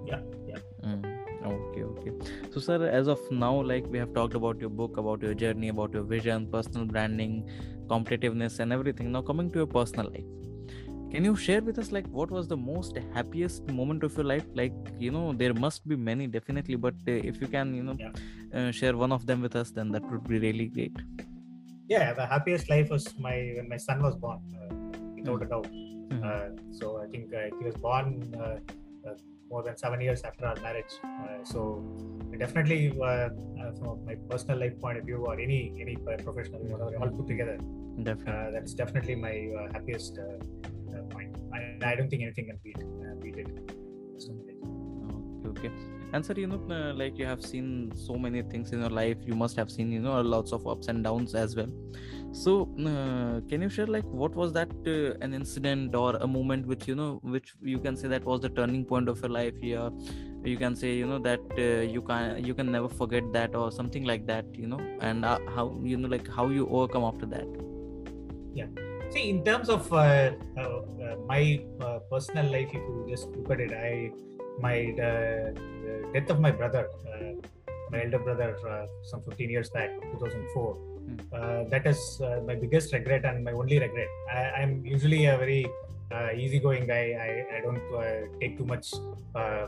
[0.06, 0.58] Yeah yeah.
[0.86, 1.04] Mm,
[1.46, 2.12] okay okay.
[2.52, 5.70] So sir as of now like we have talked about your book about your journey
[5.70, 7.50] about your vision personal branding
[7.88, 9.12] competitiveness and everything.
[9.12, 10.26] Now coming to your personal life
[11.14, 14.46] can you share with us like what was the most happiest moment of your life
[14.60, 17.96] like you know there must be many definitely but uh, if you can you know
[18.00, 18.12] yeah.
[18.58, 21.04] uh, share one of them with us then that would be really great
[21.88, 24.74] yeah the happiest life was my when my son was born uh,
[25.16, 25.46] without mm-hmm.
[25.46, 26.74] a doubt mm-hmm.
[26.80, 28.08] so i think uh, he was born
[28.40, 28.58] uh,
[29.08, 29.16] uh,
[29.52, 30.94] more than seven years after our marriage
[31.44, 31.60] so
[32.40, 32.80] definitely
[33.80, 35.96] from my personal life point of view or any any
[36.28, 37.58] professional whatever all put together
[38.02, 38.54] definitely.
[38.56, 39.36] that's definitely my
[39.76, 40.18] happiest
[41.02, 41.36] point.
[41.54, 43.48] I, I don't think anything can beat uh, beat it.
[44.30, 45.72] Okay, okay.
[46.14, 49.18] And sir, you know, uh, like you have seen so many things in your life.
[49.26, 51.72] You must have seen, you know, lots of ups and downs as well.
[52.32, 56.68] So, uh, can you share like what was that uh, an incident or a moment
[56.68, 59.56] which you know, which you can say that was the turning point of your life
[59.60, 59.90] here?
[60.44, 63.72] You can say, you know, that uh, you can you can never forget that or
[63.72, 67.26] something like that, you know, and uh, how you know, like how you overcome after
[67.26, 67.48] that.
[68.54, 71.62] Yeah see in terms of uh, uh, uh, my
[72.12, 74.12] personal life if you just look at it i
[74.66, 74.78] my
[76.14, 76.84] death of my brother
[77.92, 78.50] my elder brother
[79.12, 81.70] some 15 years back 2004 hmm.
[81.74, 82.02] that is
[82.50, 85.66] my biggest regret and my only regret I, am usually a very
[86.14, 87.06] uh, easygoing guy.
[87.28, 88.94] I, I don't uh, take too much
[89.34, 89.68] uh,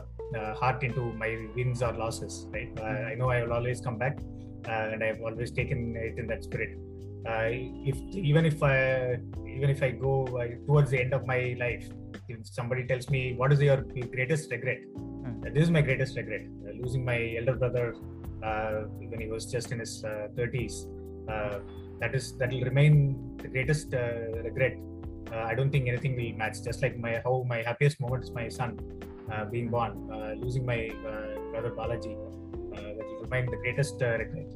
[0.54, 2.46] heart into my wins or losses.
[2.52, 2.70] Right?
[2.80, 4.18] I know I will always come back,
[4.64, 6.78] and I've always taken it in that spirit
[7.26, 7.48] uh,
[7.90, 9.18] if even if I
[9.54, 11.88] even if I go uh, towards the end of my life,
[12.28, 13.78] if somebody tells me what is your
[14.16, 15.40] greatest regret, hmm.
[15.54, 16.42] this is my greatest regret.
[16.66, 17.94] Uh, losing my elder brother
[18.44, 20.04] uh, when he was just in his
[20.38, 20.86] 30s.
[21.28, 21.58] Uh,
[22.00, 24.76] that is that will remain the greatest uh, regret.
[25.32, 26.62] I don't think anything will match.
[26.62, 28.78] Just like my how my happiest moment is my son
[29.50, 29.92] being born,
[30.40, 30.80] losing my
[31.50, 32.14] brother Balaji.
[32.76, 34.46] that will remain the greatest regret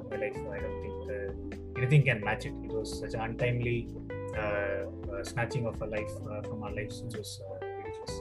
[0.00, 0.40] of my life.
[0.56, 2.54] I don't think anything can match it.
[2.64, 3.88] It was such an untimely
[4.36, 8.20] uh, uh, snatching of a life uh, from our lives, which was ridiculous.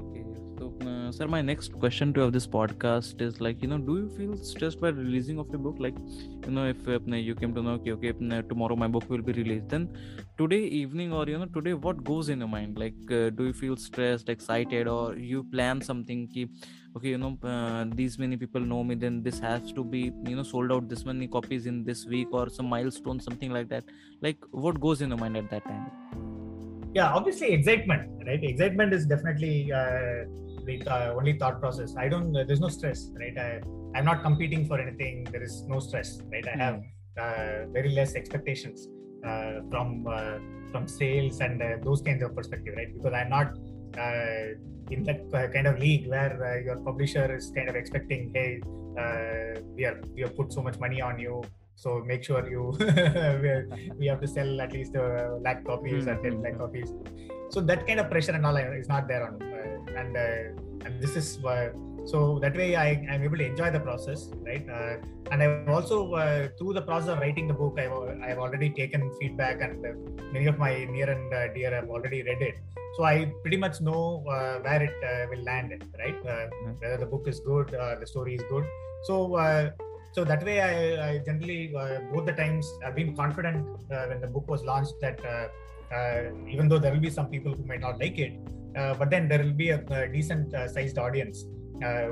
[0.00, 0.24] Okay,
[0.58, 3.96] so uh, sir, my next question to have this podcast is like, you know, do
[3.96, 5.76] you feel stressed by releasing of your book?
[5.78, 5.96] Like,
[6.44, 9.68] you know, if you came to know, okay, okay, tomorrow my book will be released,
[9.68, 9.96] then
[10.38, 12.78] today evening or you know today, what goes in your mind?
[12.78, 16.28] Like, uh, do you feel stressed, excited, or you plan something?
[16.28, 16.50] Keep
[16.96, 20.36] okay you know uh, these many people know me then this has to be you
[20.36, 23.84] know sold out this many copies in this week or some milestone something like that.
[24.20, 25.90] Like what goes in your mind at that time?
[26.94, 28.42] Yeah obviously excitement right?
[28.42, 30.24] Excitement is definitely uh,
[30.64, 31.94] the uh, only thought process.
[31.96, 33.38] I don't uh, there's no stress right?
[33.38, 33.60] I,
[33.96, 35.24] i'm not competing for anything.
[35.30, 36.46] There is no stress right?
[36.46, 36.82] I have
[37.18, 38.88] uh, very less expectations
[39.24, 40.06] uh, from
[40.72, 42.92] from sales and those kinds of perspective right?
[42.96, 43.56] Because i'm not
[44.90, 48.60] in that uh, kind of league where uh, your publisher is kind of expecting, hey,
[48.98, 51.42] uh, we are we have put so much money on you,
[51.76, 52.74] so make sure you
[53.98, 56.26] we have to sell at least a lakh copies mm-hmm.
[56.26, 56.92] or 10 lakh copies.
[57.50, 59.40] So that kind of pressure and all is not there on,
[59.96, 60.16] and
[60.86, 61.38] and this is
[62.10, 64.66] so that way I, am able to enjoy the process, right?
[64.68, 64.96] Uh,
[65.30, 67.92] and I've also uh, through the process of writing the book, I've,
[68.26, 69.90] I've already taken feedback, and uh,
[70.32, 72.56] many of my near and uh, dear have already read it.
[72.96, 76.24] So I pretty much know uh, where it will land, right?
[76.24, 76.72] Mm-hmm.
[76.80, 78.64] Whether the book is good, the story is good.
[79.04, 79.72] So
[80.12, 81.72] so that way I, I generally
[82.12, 85.20] both the times I've been confident when the book was launched that
[86.48, 88.32] even though there will be some people who might not like it,
[88.76, 91.44] uh, but then there will be a, a decent uh, sized audience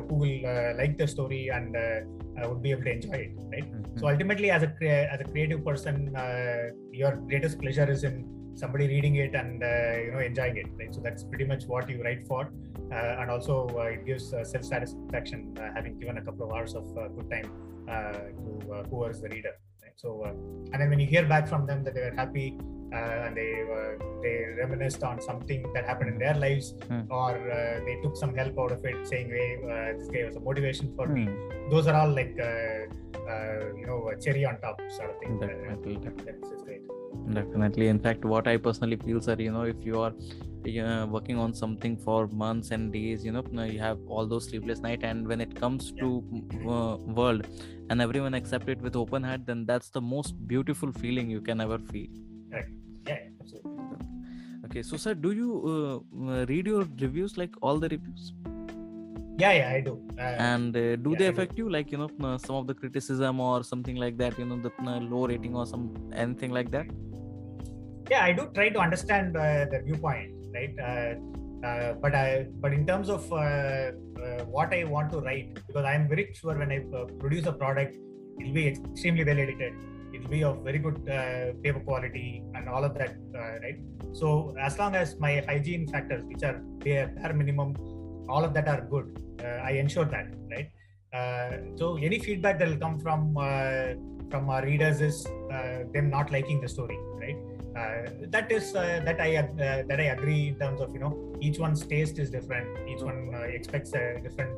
[0.08, 1.76] who will like the story and
[2.48, 3.98] would be able to enjoy it right mm-hmm.
[3.98, 4.70] so ultimately as a
[5.14, 5.96] as a creative person
[6.92, 8.16] your greatest pleasure is in
[8.54, 9.62] somebody reading it and
[10.04, 12.50] you know enjoying it right so that's pretty much what you write for
[12.92, 16.74] uh, and also uh, it gives uh, self satisfaction having given a couple of hours
[16.74, 16.84] of
[17.16, 17.48] good time
[17.86, 19.52] to whoever's the reader
[19.82, 19.92] right?
[19.96, 20.24] so
[20.72, 23.52] and then when you hear back from them that they were happy uh, and they
[23.78, 27.08] uh, they reminisced on something that happened in their lives mm.
[27.10, 30.40] or uh, they took some help out of it saying hey this guy was a
[30.40, 31.14] motivation for mm.
[31.14, 31.70] me hmm.
[31.70, 32.34] those are all like
[33.80, 36.82] you know a cherry on top sort of thing definitely, that's, great
[37.34, 40.12] definitely in fact what i personally feel sir you know if you are
[40.68, 44.80] uh, working on something for months and days you know you have all those sleepless
[44.80, 46.22] night and when it comes to
[46.68, 47.46] uh, world
[47.90, 51.60] and everyone accept it with open heart then that's the most beautiful feeling you can
[51.60, 52.37] ever feel right yeah absolutely
[54.78, 58.32] okay so sir do you uh, read your reviews like all the reviews?
[59.38, 59.92] Yeah yeah i do.
[60.18, 61.68] Uh, and uh, do yeah, they affect you?
[61.70, 64.72] Like you know uh, some of the criticism or something like that you know the
[64.86, 66.86] uh, low rating or some anything like that?
[68.10, 70.74] Yeah i do try to understand uh, the viewpoint right?
[72.02, 73.28] But I, but in terms of
[74.56, 76.78] what I want to write, because I am very sure when I
[77.18, 77.96] produce a product,
[78.38, 79.72] it will be extremely well edited
[80.12, 83.78] it'll be of very good uh, paper quality and all of that uh, right?
[84.12, 87.74] So as long as my hygiene factors which are bare, minimum
[88.28, 89.06] all of that are good
[89.42, 90.70] uh, i ensure that right?
[91.78, 93.34] So any feedback that will come from
[94.30, 95.24] from our readers is
[95.94, 100.06] them not liking the story right uh, that is uh, that I uh, that I
[100.16, 102.68] agree in terms of you know each one's taste is different.
[102.88, 103.18] Each one
[103.58, 104.56] expects a different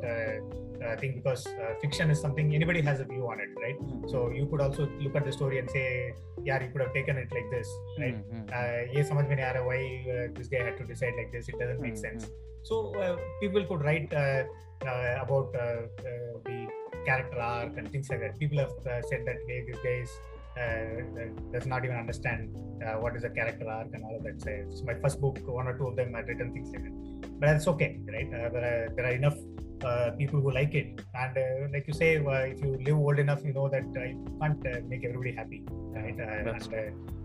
[0.81, 3.79] uh, thing because uh, fiction is something anybody has a view on it, right?
[3.79, 4.09] Mm-hmm.
[4.09, 7.19] So you could also look at the story and say, yeah, you could have taken
[7.19, 8.17] it like this, hmm, right?
[8.33, 9.59] Mm-hmm.
[9.59, 11.49] Uh, why uh, this guy had to decide like this?
[11.49, 12.21] It doesn't hmm, make mm-hmm.
[12.21, 12.31] sense.
[12.63, 16.67] So uh, people could write about the
[17.05, 18.39] character arc and things like that.
[18.39, 18.73] People have
[19.11, 20.11] said that, hey, this guy is
[20.61, 24.41] uh, does not even understand uh, what is a character arc and all of that.
[24.43, 27.41] So it's my first book, one or two of them, I've written things like that.
[27.41, 28.29] But that's okay, right?
[28.29, 29.37] Uh, there, are, there are enough
[29.85, 33.19] uh, people who like it and uh, like you say uh, if you live old
[33.19, 35.63] enough you know that you can't make everybody happy
[35.95, 36.71] right and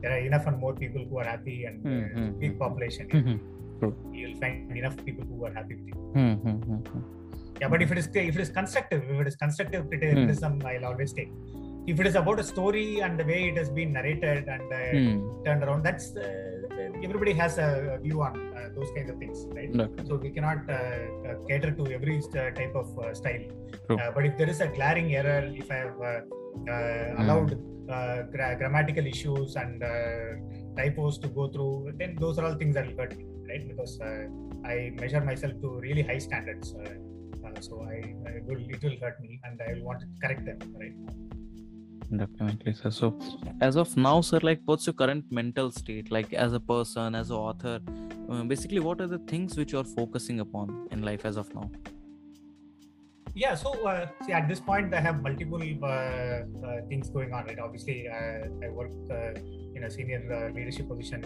[0.02, 2.39] there are enough and more people who are happy and mm-hmm.
[2.39, 4.13] big population mm-hmm.
[4.13, 7.60] you'll find enough people who are happy with you mm-hmm.
[7.60, 10.86] yeah but if it is if it is constructive if it is constructive criticism i'll
[10.86, 11.32] always take
[11.88, 14.78] if it is about a story and the way it has been narrated and uh,
[14.91, 15.43] hmm.
[15.43, 16.56] turned around, that's uh,
[17.04, 19.69] everybody has a view on uh, those kinds of things, right?
[19.80, 20.04] Okay.
[20.08, 23.45] So we cannot uh, uh, cater to every uh, type of style.
[24.15, 27.21] but if there is a glaring error, if I have hmm.
[27.21, 27.52] allowed
[28.32, 29.84] gra- grammatical issues and
[30.76, 33.67] typos to go through, then those are all things that will hurt me, right?
[33.67, 34.00] Because
[34.65, 36.76] I measure myself to really high standards.
[37.62, 37.98] so I,
[38.30, 41.45] I will, it will hurt me, and I will want to correct them, right?
[42.12, 42.91] Definitely sir.
[42.91, 43.18] So
[43.62, 46.12] as of now sir like what's your current mental state?
[46.12, 47.80] Like as a person as an author
[48.30, 51.70] uh, basically what are the things which you're focusing upon in life as of now
[53.36, 57.45] yeah so uh, see at this point i have multiple uh, uh things going on
[57.45, 59.34] right obviously uh, i work uh,
[59.76, 60.21] in a senior
[60.56, 61.21] leadership position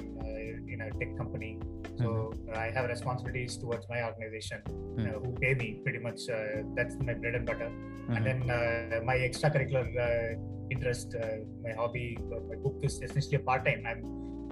[0.74, 1.60] in a tech company
[1.98, 2.58] so mm-hmm.
[2.58, 5.24] i have responsibilities towards my organization mm-hmm.
[5.24, 6.22] who pay me pretty much
[6.76, 8.16] that's my bread and butter mm-hmm.
[8.16, 9.86] and then my extracurricular
[10.70, 13.84] interest, uh, my hobby, uh, my book is essentially a part time.
[13.86, 14.02] I'm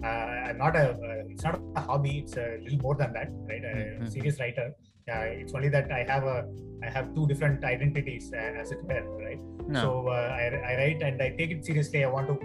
[0.03, 0.95] uh, I'm not a
[1.29, 2.19] it's not a hobby.
[2.19, 3.63] It's a little more than that, right?
[3.63, 4.07] A mm-hmm.
[4.07, 4.73] serious writer.
[5.07, 6.47] It's only that I have a
[6.83, 9.39] I have two different identities as it were, right?
[9.67, 9.81] No.
[9.81, 12.03] So I, I write and I take it seriously.
[12.03, 12.35] I want to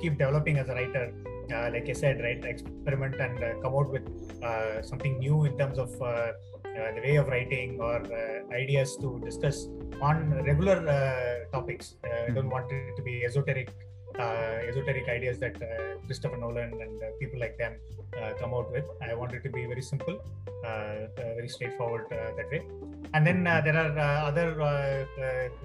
[0.00, 1.12] keep developing as a writer.
[1.52, 4.08] Uh, like I said, right, experiment and uh, come out with
[4.42, 8.00] uh, something new in terms of the way of writing or
[8.52, 9.68] ideas to discuss
[10.00, 11.96] on regular topics.
[12.04, 12.50] I don't hmm.
[12.50, 17.06] want it to be esoteric uh, Uh, esoteric ideas that uh, Christopher Nolan and uh,
[17.18, 17.74] people like them
[18.16, 18.84] uh, come out with.
[19.02, 20.20] I want it to be very simple,
[20.64, 22.62] uh, very straightforward that way.
[23.12, 25.08] And then there are other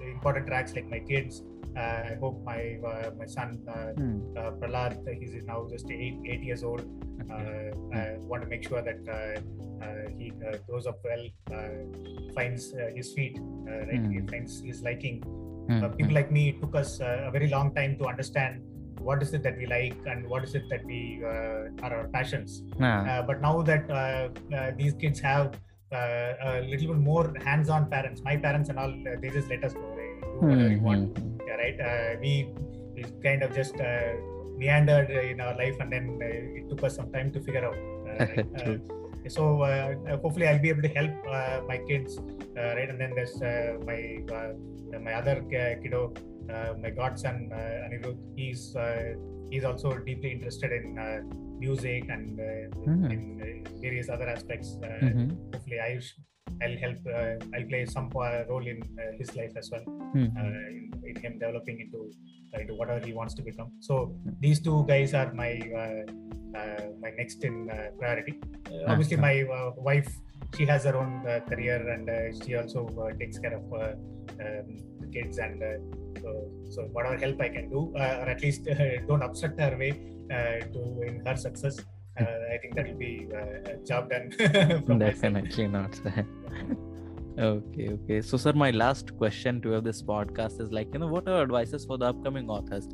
[0.04, 1.42] important tracks like my kids,
[1.76, 2.78] I hope my
[3.16, 3.60] my son
[3.96, 4.34] Hmm.
[4.58, 6.82] Prahlad, he's now just eight eight years old.
[7.22, 7.70] Okay.
[7.94, 8.26] I hmm.
[8.26, 9.42] want to make sure that
[10.18, 10.32] he
[10.66, 11.24] grows up well,
[12.34, 14.06] finds his feet, right?
[14.10, 14.26] He Hmm.
[14.26, 15.22] finds his liking.
[15.70, 18.62] Hmm, Uh, people like me, it took us uh, a very long time to understand
[19.08, 20.98] what is it that we like and what is it that we
[21.32, 22.62] uh, are our passions.
[22.76, 22.84] hmm.
[22.88, 24.24] Ah, Uh, but now that uh,
[24.58, 25.46] uh, these kids have
[25.98, 29.64] uh, a little bit more hands-on parents, my parents and all, uh, they just let
[29.68, 29.86] us do
[30.40, 31.18] whatever we hmm, want.
[31.18, 31.48] hmm.
[31.48, 31.78] Yeah, right?
[31.90, 32.32] Uh, we,
[32.94, 34.12] we kind of just uh,
[34.62, 37.78] meandered in our life, and then uh, it took us some time to figure out.
[38.60, 38.78] Uh.
[39.28, 42.88] so uh, hopefully I'll be able to help uh, my kids, uh, right?
[42.88, 44.00] And then there's uh, my
[44.32, 44.52] uh,
[45.00, 46.12] my other ki- kiddo,
[46.52, 48.18] uh, my godson uh, Anirudh.
[48.36, 49.14] He's uh,
[49.50, 51.20] he's also deeply interested in uh,
[51.58, 52.46] music and uh,
[52.84, 53.10] Hmm.
[53.10, 54.76] in uh, various other aspects.
[54.82, 55.28] Uh, Mhm.
[55.54, 56.16] Hopefully, I sh-
[56.62, 56.98] I'll help.
[57.06, 60.26] Uh, I'll play some uh, role in uh, his life as well, Hmm.
[60.36, 62.00] uh, in, in him developing into
[62.54, 63.70] uh, into whatever he wants to become.
[63.80, 63.94] So
[64.40, 68.40] these two guys are my uh, uh, my next in uh, priority.
[68.66, 70.10] Uh, obviously, my uh, wife
[70.56, 73.94] she has her own uh, career and uh, she also uh, takes care of uh,
[74.44, 75.78] um, the kids and uh,
[76.20, 79.76] so, so whatever help I can do, uh, or at least uh, don't obstruct her
[79.76, 79.92] way
[80.30, 81.78] uh, to in her success.
[82.20, 84.30] Uh, I think that will be uh, a job done.
[84.98, 85.98] Definitely not.
[87.40, 88.20] okay, okay.
[88.20, 91.42] So, sir, my last question to have this podcast is like, you know, what are
[91.42, 92.88] advices for the upcoming authors?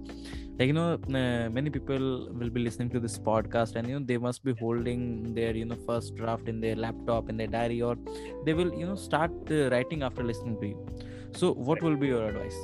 [0.59, 4.07] Like, you know, uh, many people will be listening to this podcast and, you know,
[4.07, 7.83] they must be holding their, you know, first draft in their laptop, in their diary,
[7.83, 7.97] or
[8.45, 10.87] they will, you know, start writing after listening to you.
[11.33, 12.59] So, what will be your advice?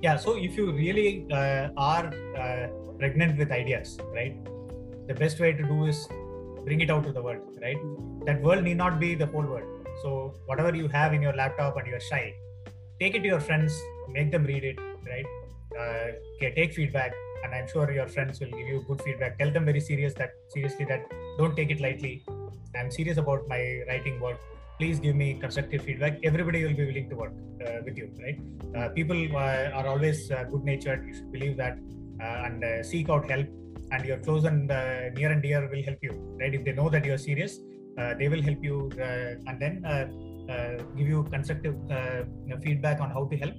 [0.00, 2.06] yeah so if you really uh, are
[2.36, 2.68] uh,
[2.98, 4.36] pregnant with ideas right
[5.08, 6.06] the best way to do is
[6.64, 7.80] bring it out to the world right
[8.26, 11.76] that world need not be the whole world so whatever you have in your laptop
[11.76, 12.34] and you're shy
[13.00, 15.26] take it to your friends make them read it right?
[15.78, 16.06] Uh,
[16.40, 17.12] take feedback
[17.44, 19.38] and i'm sure your friends will give you good feedback.
[19.38, 21.02] Tell them very serious that seriously that
[21.38, 22.24] don't take it lightly.
[22.76, 24.38] I'm serious about my writing work.
[24.78, 26.18] Please give me constructive feedback.
[26.22, 27.32] Everybody will be willing to work
[27.64, 28.38] uh, with you right?
[28.76, 31.78] Uh, people uh, are always uh, good natured you should believe that
[32.20, 33.46] uh, and seek out help
[33.92, 34.66] and your close and
[35.16, 36.54] near and dear will help you right?
[36.54, 37.58] If they know that you're serious
[38.18, 40.06] they will help you uh, and then uh,
[40.52, 42.22] uh, give you constructive uh,
[42.62, 43.54] feedback on how to help.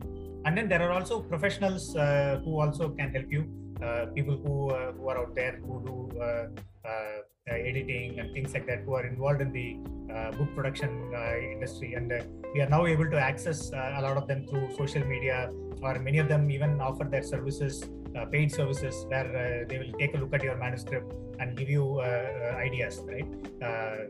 [0.46, 3.44] And then there are also professionals uh, who also can help you
[3.84, 6.48] uh, people who uh, who are out there who do uh,
[6.88, 7.20] uh,
[7.52, 9.78] editing and things like that who are involved in the
[10.14, 11.94] uh, book production uh, industry.
[11.94, 12.24] And uh,
[12.54, 15.98] we are now able to access uh, a lot of them through social media or
[16.00, 17.84] many of them even offer their services
[18.16, 21.70] uh, paid services where uh, they will take a look at your manuscript and give
[21.70, 23.28] you uh, uh, ideas right?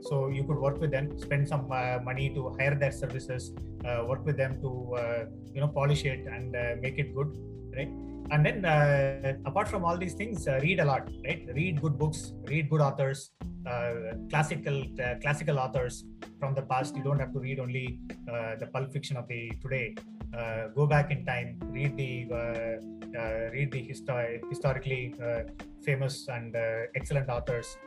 [0.01, 3.51] So you could work with them spend some money to hire their services
[4.07, 4.69] work with them to
[5.53, 7.29] you know polish it and make it good
[7.75, 7.91] right
[8.31, 11.97] and then uh, apart from all these things uh, read a lot right read good
[11.97, 13.31] books read good authors
[13.65, 13.93] uh,
[14.29, 16.05] classical uh, classical authors
[16.39, 17.99] from the past you don't have to read only
[18.31, 19.95] uh, the pulp fiction of the today
[20.37, 22.11] uh, go back in time read the
[23.53, 25.15] read the histo- historically
[25.83, 26.55] famous and
[26.95, 27.77] excellent authors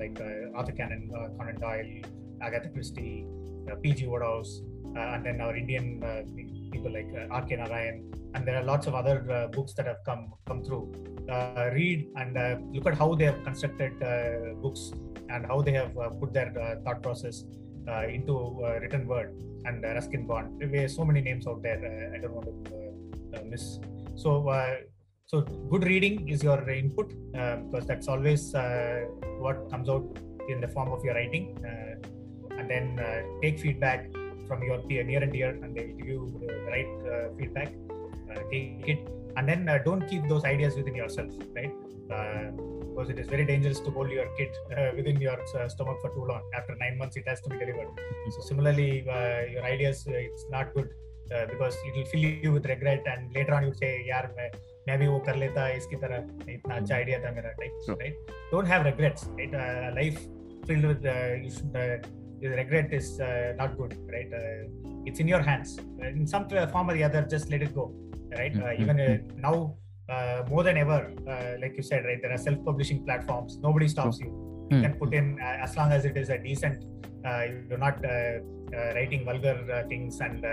[0.00, 0.16] like
[0.54, 2.00] Arthur Conan, Conan Doyle,
[2.40, 3.26] Agatha Christie,
[3.82, 4.06] P.G.
[4.06, 4.62] Wodehouse,
[4.94, 6.00] and then our Indian
[6.70, 7.56] people like uh, R.K.
[7.56, 10.84] Narayan, and there are lots of other uh, books that have come come through.
[11.28, 14.92] Uh, read and uh, look at how they have constructed uh, books
[15.28, 16.50] and how they have uh, put their
[16.84, 17.44] thought process
[18.08, 18.34] into
[18.80, 19.34] written word.
[19.64, 22.12] And Ruskin Bond, there are so many names out there.
[22.14, 23.78] I don't want to miss.
[24.16, 24.32] So
[25.26, 28.52] so good reading is your input because that's always
[29.38, 30.06] what comes out
[30.48, 31.46] in the form of your writing
[32.58, 32.86] and then
[33.42, 34.08] take feedback
[34.49, 37.69] from your peer near and dear and they will give you the right uh, feedback
[38.31, 39.07] uh, take it
[39.37, 41.73] and then uh, don't keep those ideas within yourself right
[42.15, 42.51] uh,
[42.89, 46.09] because it is very dangerous to hold your kid uh, within your uh, stomach for
[46.17, 47.87] too long after nine months it has to be delivered
[48.35, 50.89] so similarly uh, your ideas uh, it's not good
[51.33, 54.49] uh, because it will fill you with regret and later on you say यार मैं
[54.87, 57.53] मैं भी वो कर लेता इसकी तरह इतना अच्छा आइडिया था मेरा
[57.85, 57.95] Sure.
[57.95, 60.19] right right don't have regrets right uh, life
[60.67, 61.97] filled with uh, you should uh,
[62.42, 64.30] the regret is uh, not good right?
[64.32, 64.68] Uh,
[65.08, 65.78] it's in your hands.
[66.18, 67.86] In some form or the other just let it go
[68.40, 68.54] right?
[68.56, 69.18] Uh, Mhm, even uh,
[69.48, 69.56] now
[70.14, 71.00] uh, more than ever
[71.32, 73.58] uh, like you said right there are self-publishing platforms.
[73.68, 74.30] Nobody stops you.
[74.70, 74.82] You Hmm.
[74.86, 76.78] can put in uh, as long as it is a decent
[77.28, 78.10] uh, you're not uh,
[78.78, 80.48] uh, writing vulgar uh, things and uh,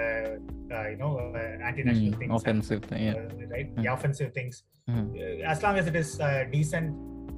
[0.76, 3.14] uh, you know uh, anti-national Hmm, things and, offensive thing, yeah.
[3.20, 3.84] uh, right Hmm.
[3.86, 4.64] yeah, offensive things.
[4.90, 5.06] Hmm.
[5.16, 6.88] uh, as long as it is uh, decent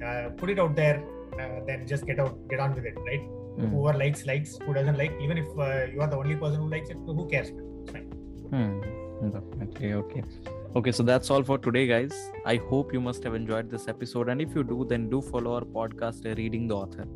[0.06, 0.96] uh, put it out there
[1.40, 3.24] uh, then just get out get on with it right
[3.56, 3.70] Hmm.
[3.74, 6.68] whoever likes likes who doesn't like even if uh, you are the only person who
[6.74, 8.08] likes it who cares it's fine
[8.52, 8.80] Hmm.
[9.64, 10.22] Okay, okay.
[10.78, 12.14] Okay, so that's all for today, guys.
[12.46, 14.28] I hope you must have enjoyed this episode.
[14.28, 17.06] And if you do, then do follow our podcast, Reading the Author,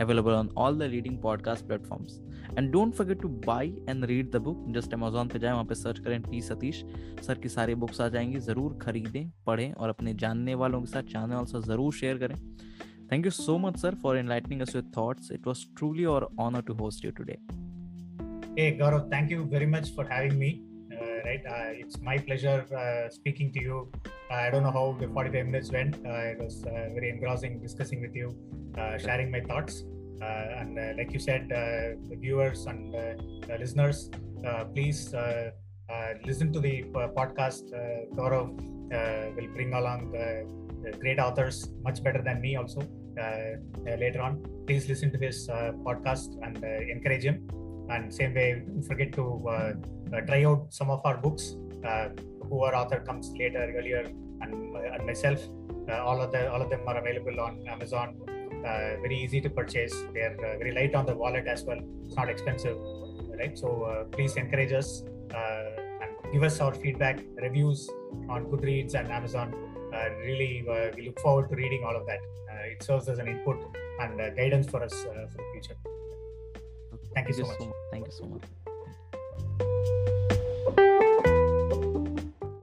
[0.00, 2.20] available on all the leading podcast platforms.
[2.56, 4.58] And don't forget to buy and read the book.
[4.78, 6.84] Just Amazon पे जाएँ वहाँ पे search करें T Satish
[7.26, 11.12] sir की सारी books आ जाएँगी ज़रूर खरीदें पढ़ें और अपने जानने वालों के साथ
[11.14, 12.36] जानने वालों से ज़रूर शेयर करें
[13.12, 15.28] Thank you so much, sir, for enlightening us with thoughts.
[15.30, 17.36] It was truly our honor to host you today.
[18.56, 20.62] Hey, Gaurav, thank you very much for having me.
[20.90, 23.92] Uh, right, uh, it's my pleasure uh, speaking to you.
[24.06, 25.96] Uh, I don't know how the 45 minutes went.
[25.96, 28.34] Uh, it was uh, very engrossing discussing with you,
[29.04, 29.84] sharing my thoughts.
[30.22, 34.08] and like you said, the viewers and the listeners,
[34.72, 35.14] please
[36.24, 36.74] listen to the
[37.20, 37.76] podcast.
[38.16, 38.48] Gaurav
[39.36, 40.10] will bring along
[40.98, 42.80] great authors, much better than me also.
[43.18, 43.56] Uh,
[43.86, 44.42] uh, later on.
[44.66, 47.46] Please listen to his uh, podcast and uh, encourage him.
[47.90, 49.72] And same way, forget to uh,
[50.16, 51.56] uh, try out some of our books.
[52.48, 54.04] who our author comes later, earlier,
[54.42, 54.52] and,
[54.94, 55.40] and myself.
[56.08, 58.08] all of the all of them are available on Amazon.
[59.04, 59.94] very easy to purchase.
[60.14, 61.80] They're very light on the wallet as well.
[62.04, 62.78] It's not expensive,
[63.40, 63.54] right?
[63.62, 63.68] So
[64.12, 64.90] please encourage us
[66.02, 67.90] and give us our feedback, reviews
[68.34, 69.48] on Goodreads and Amazon.
[69.92, 72.20] Uh, really, uh, we look forward to reading all of that.
[72.50, 73.58] Uh, it serves as an input
[74.00, 75.76] and guidance for us for the future.
[77.14, 77.58] Thank, Thank you so much.
[77.58, 77.74] So much.
[77.90, 78.42] Thank you so much.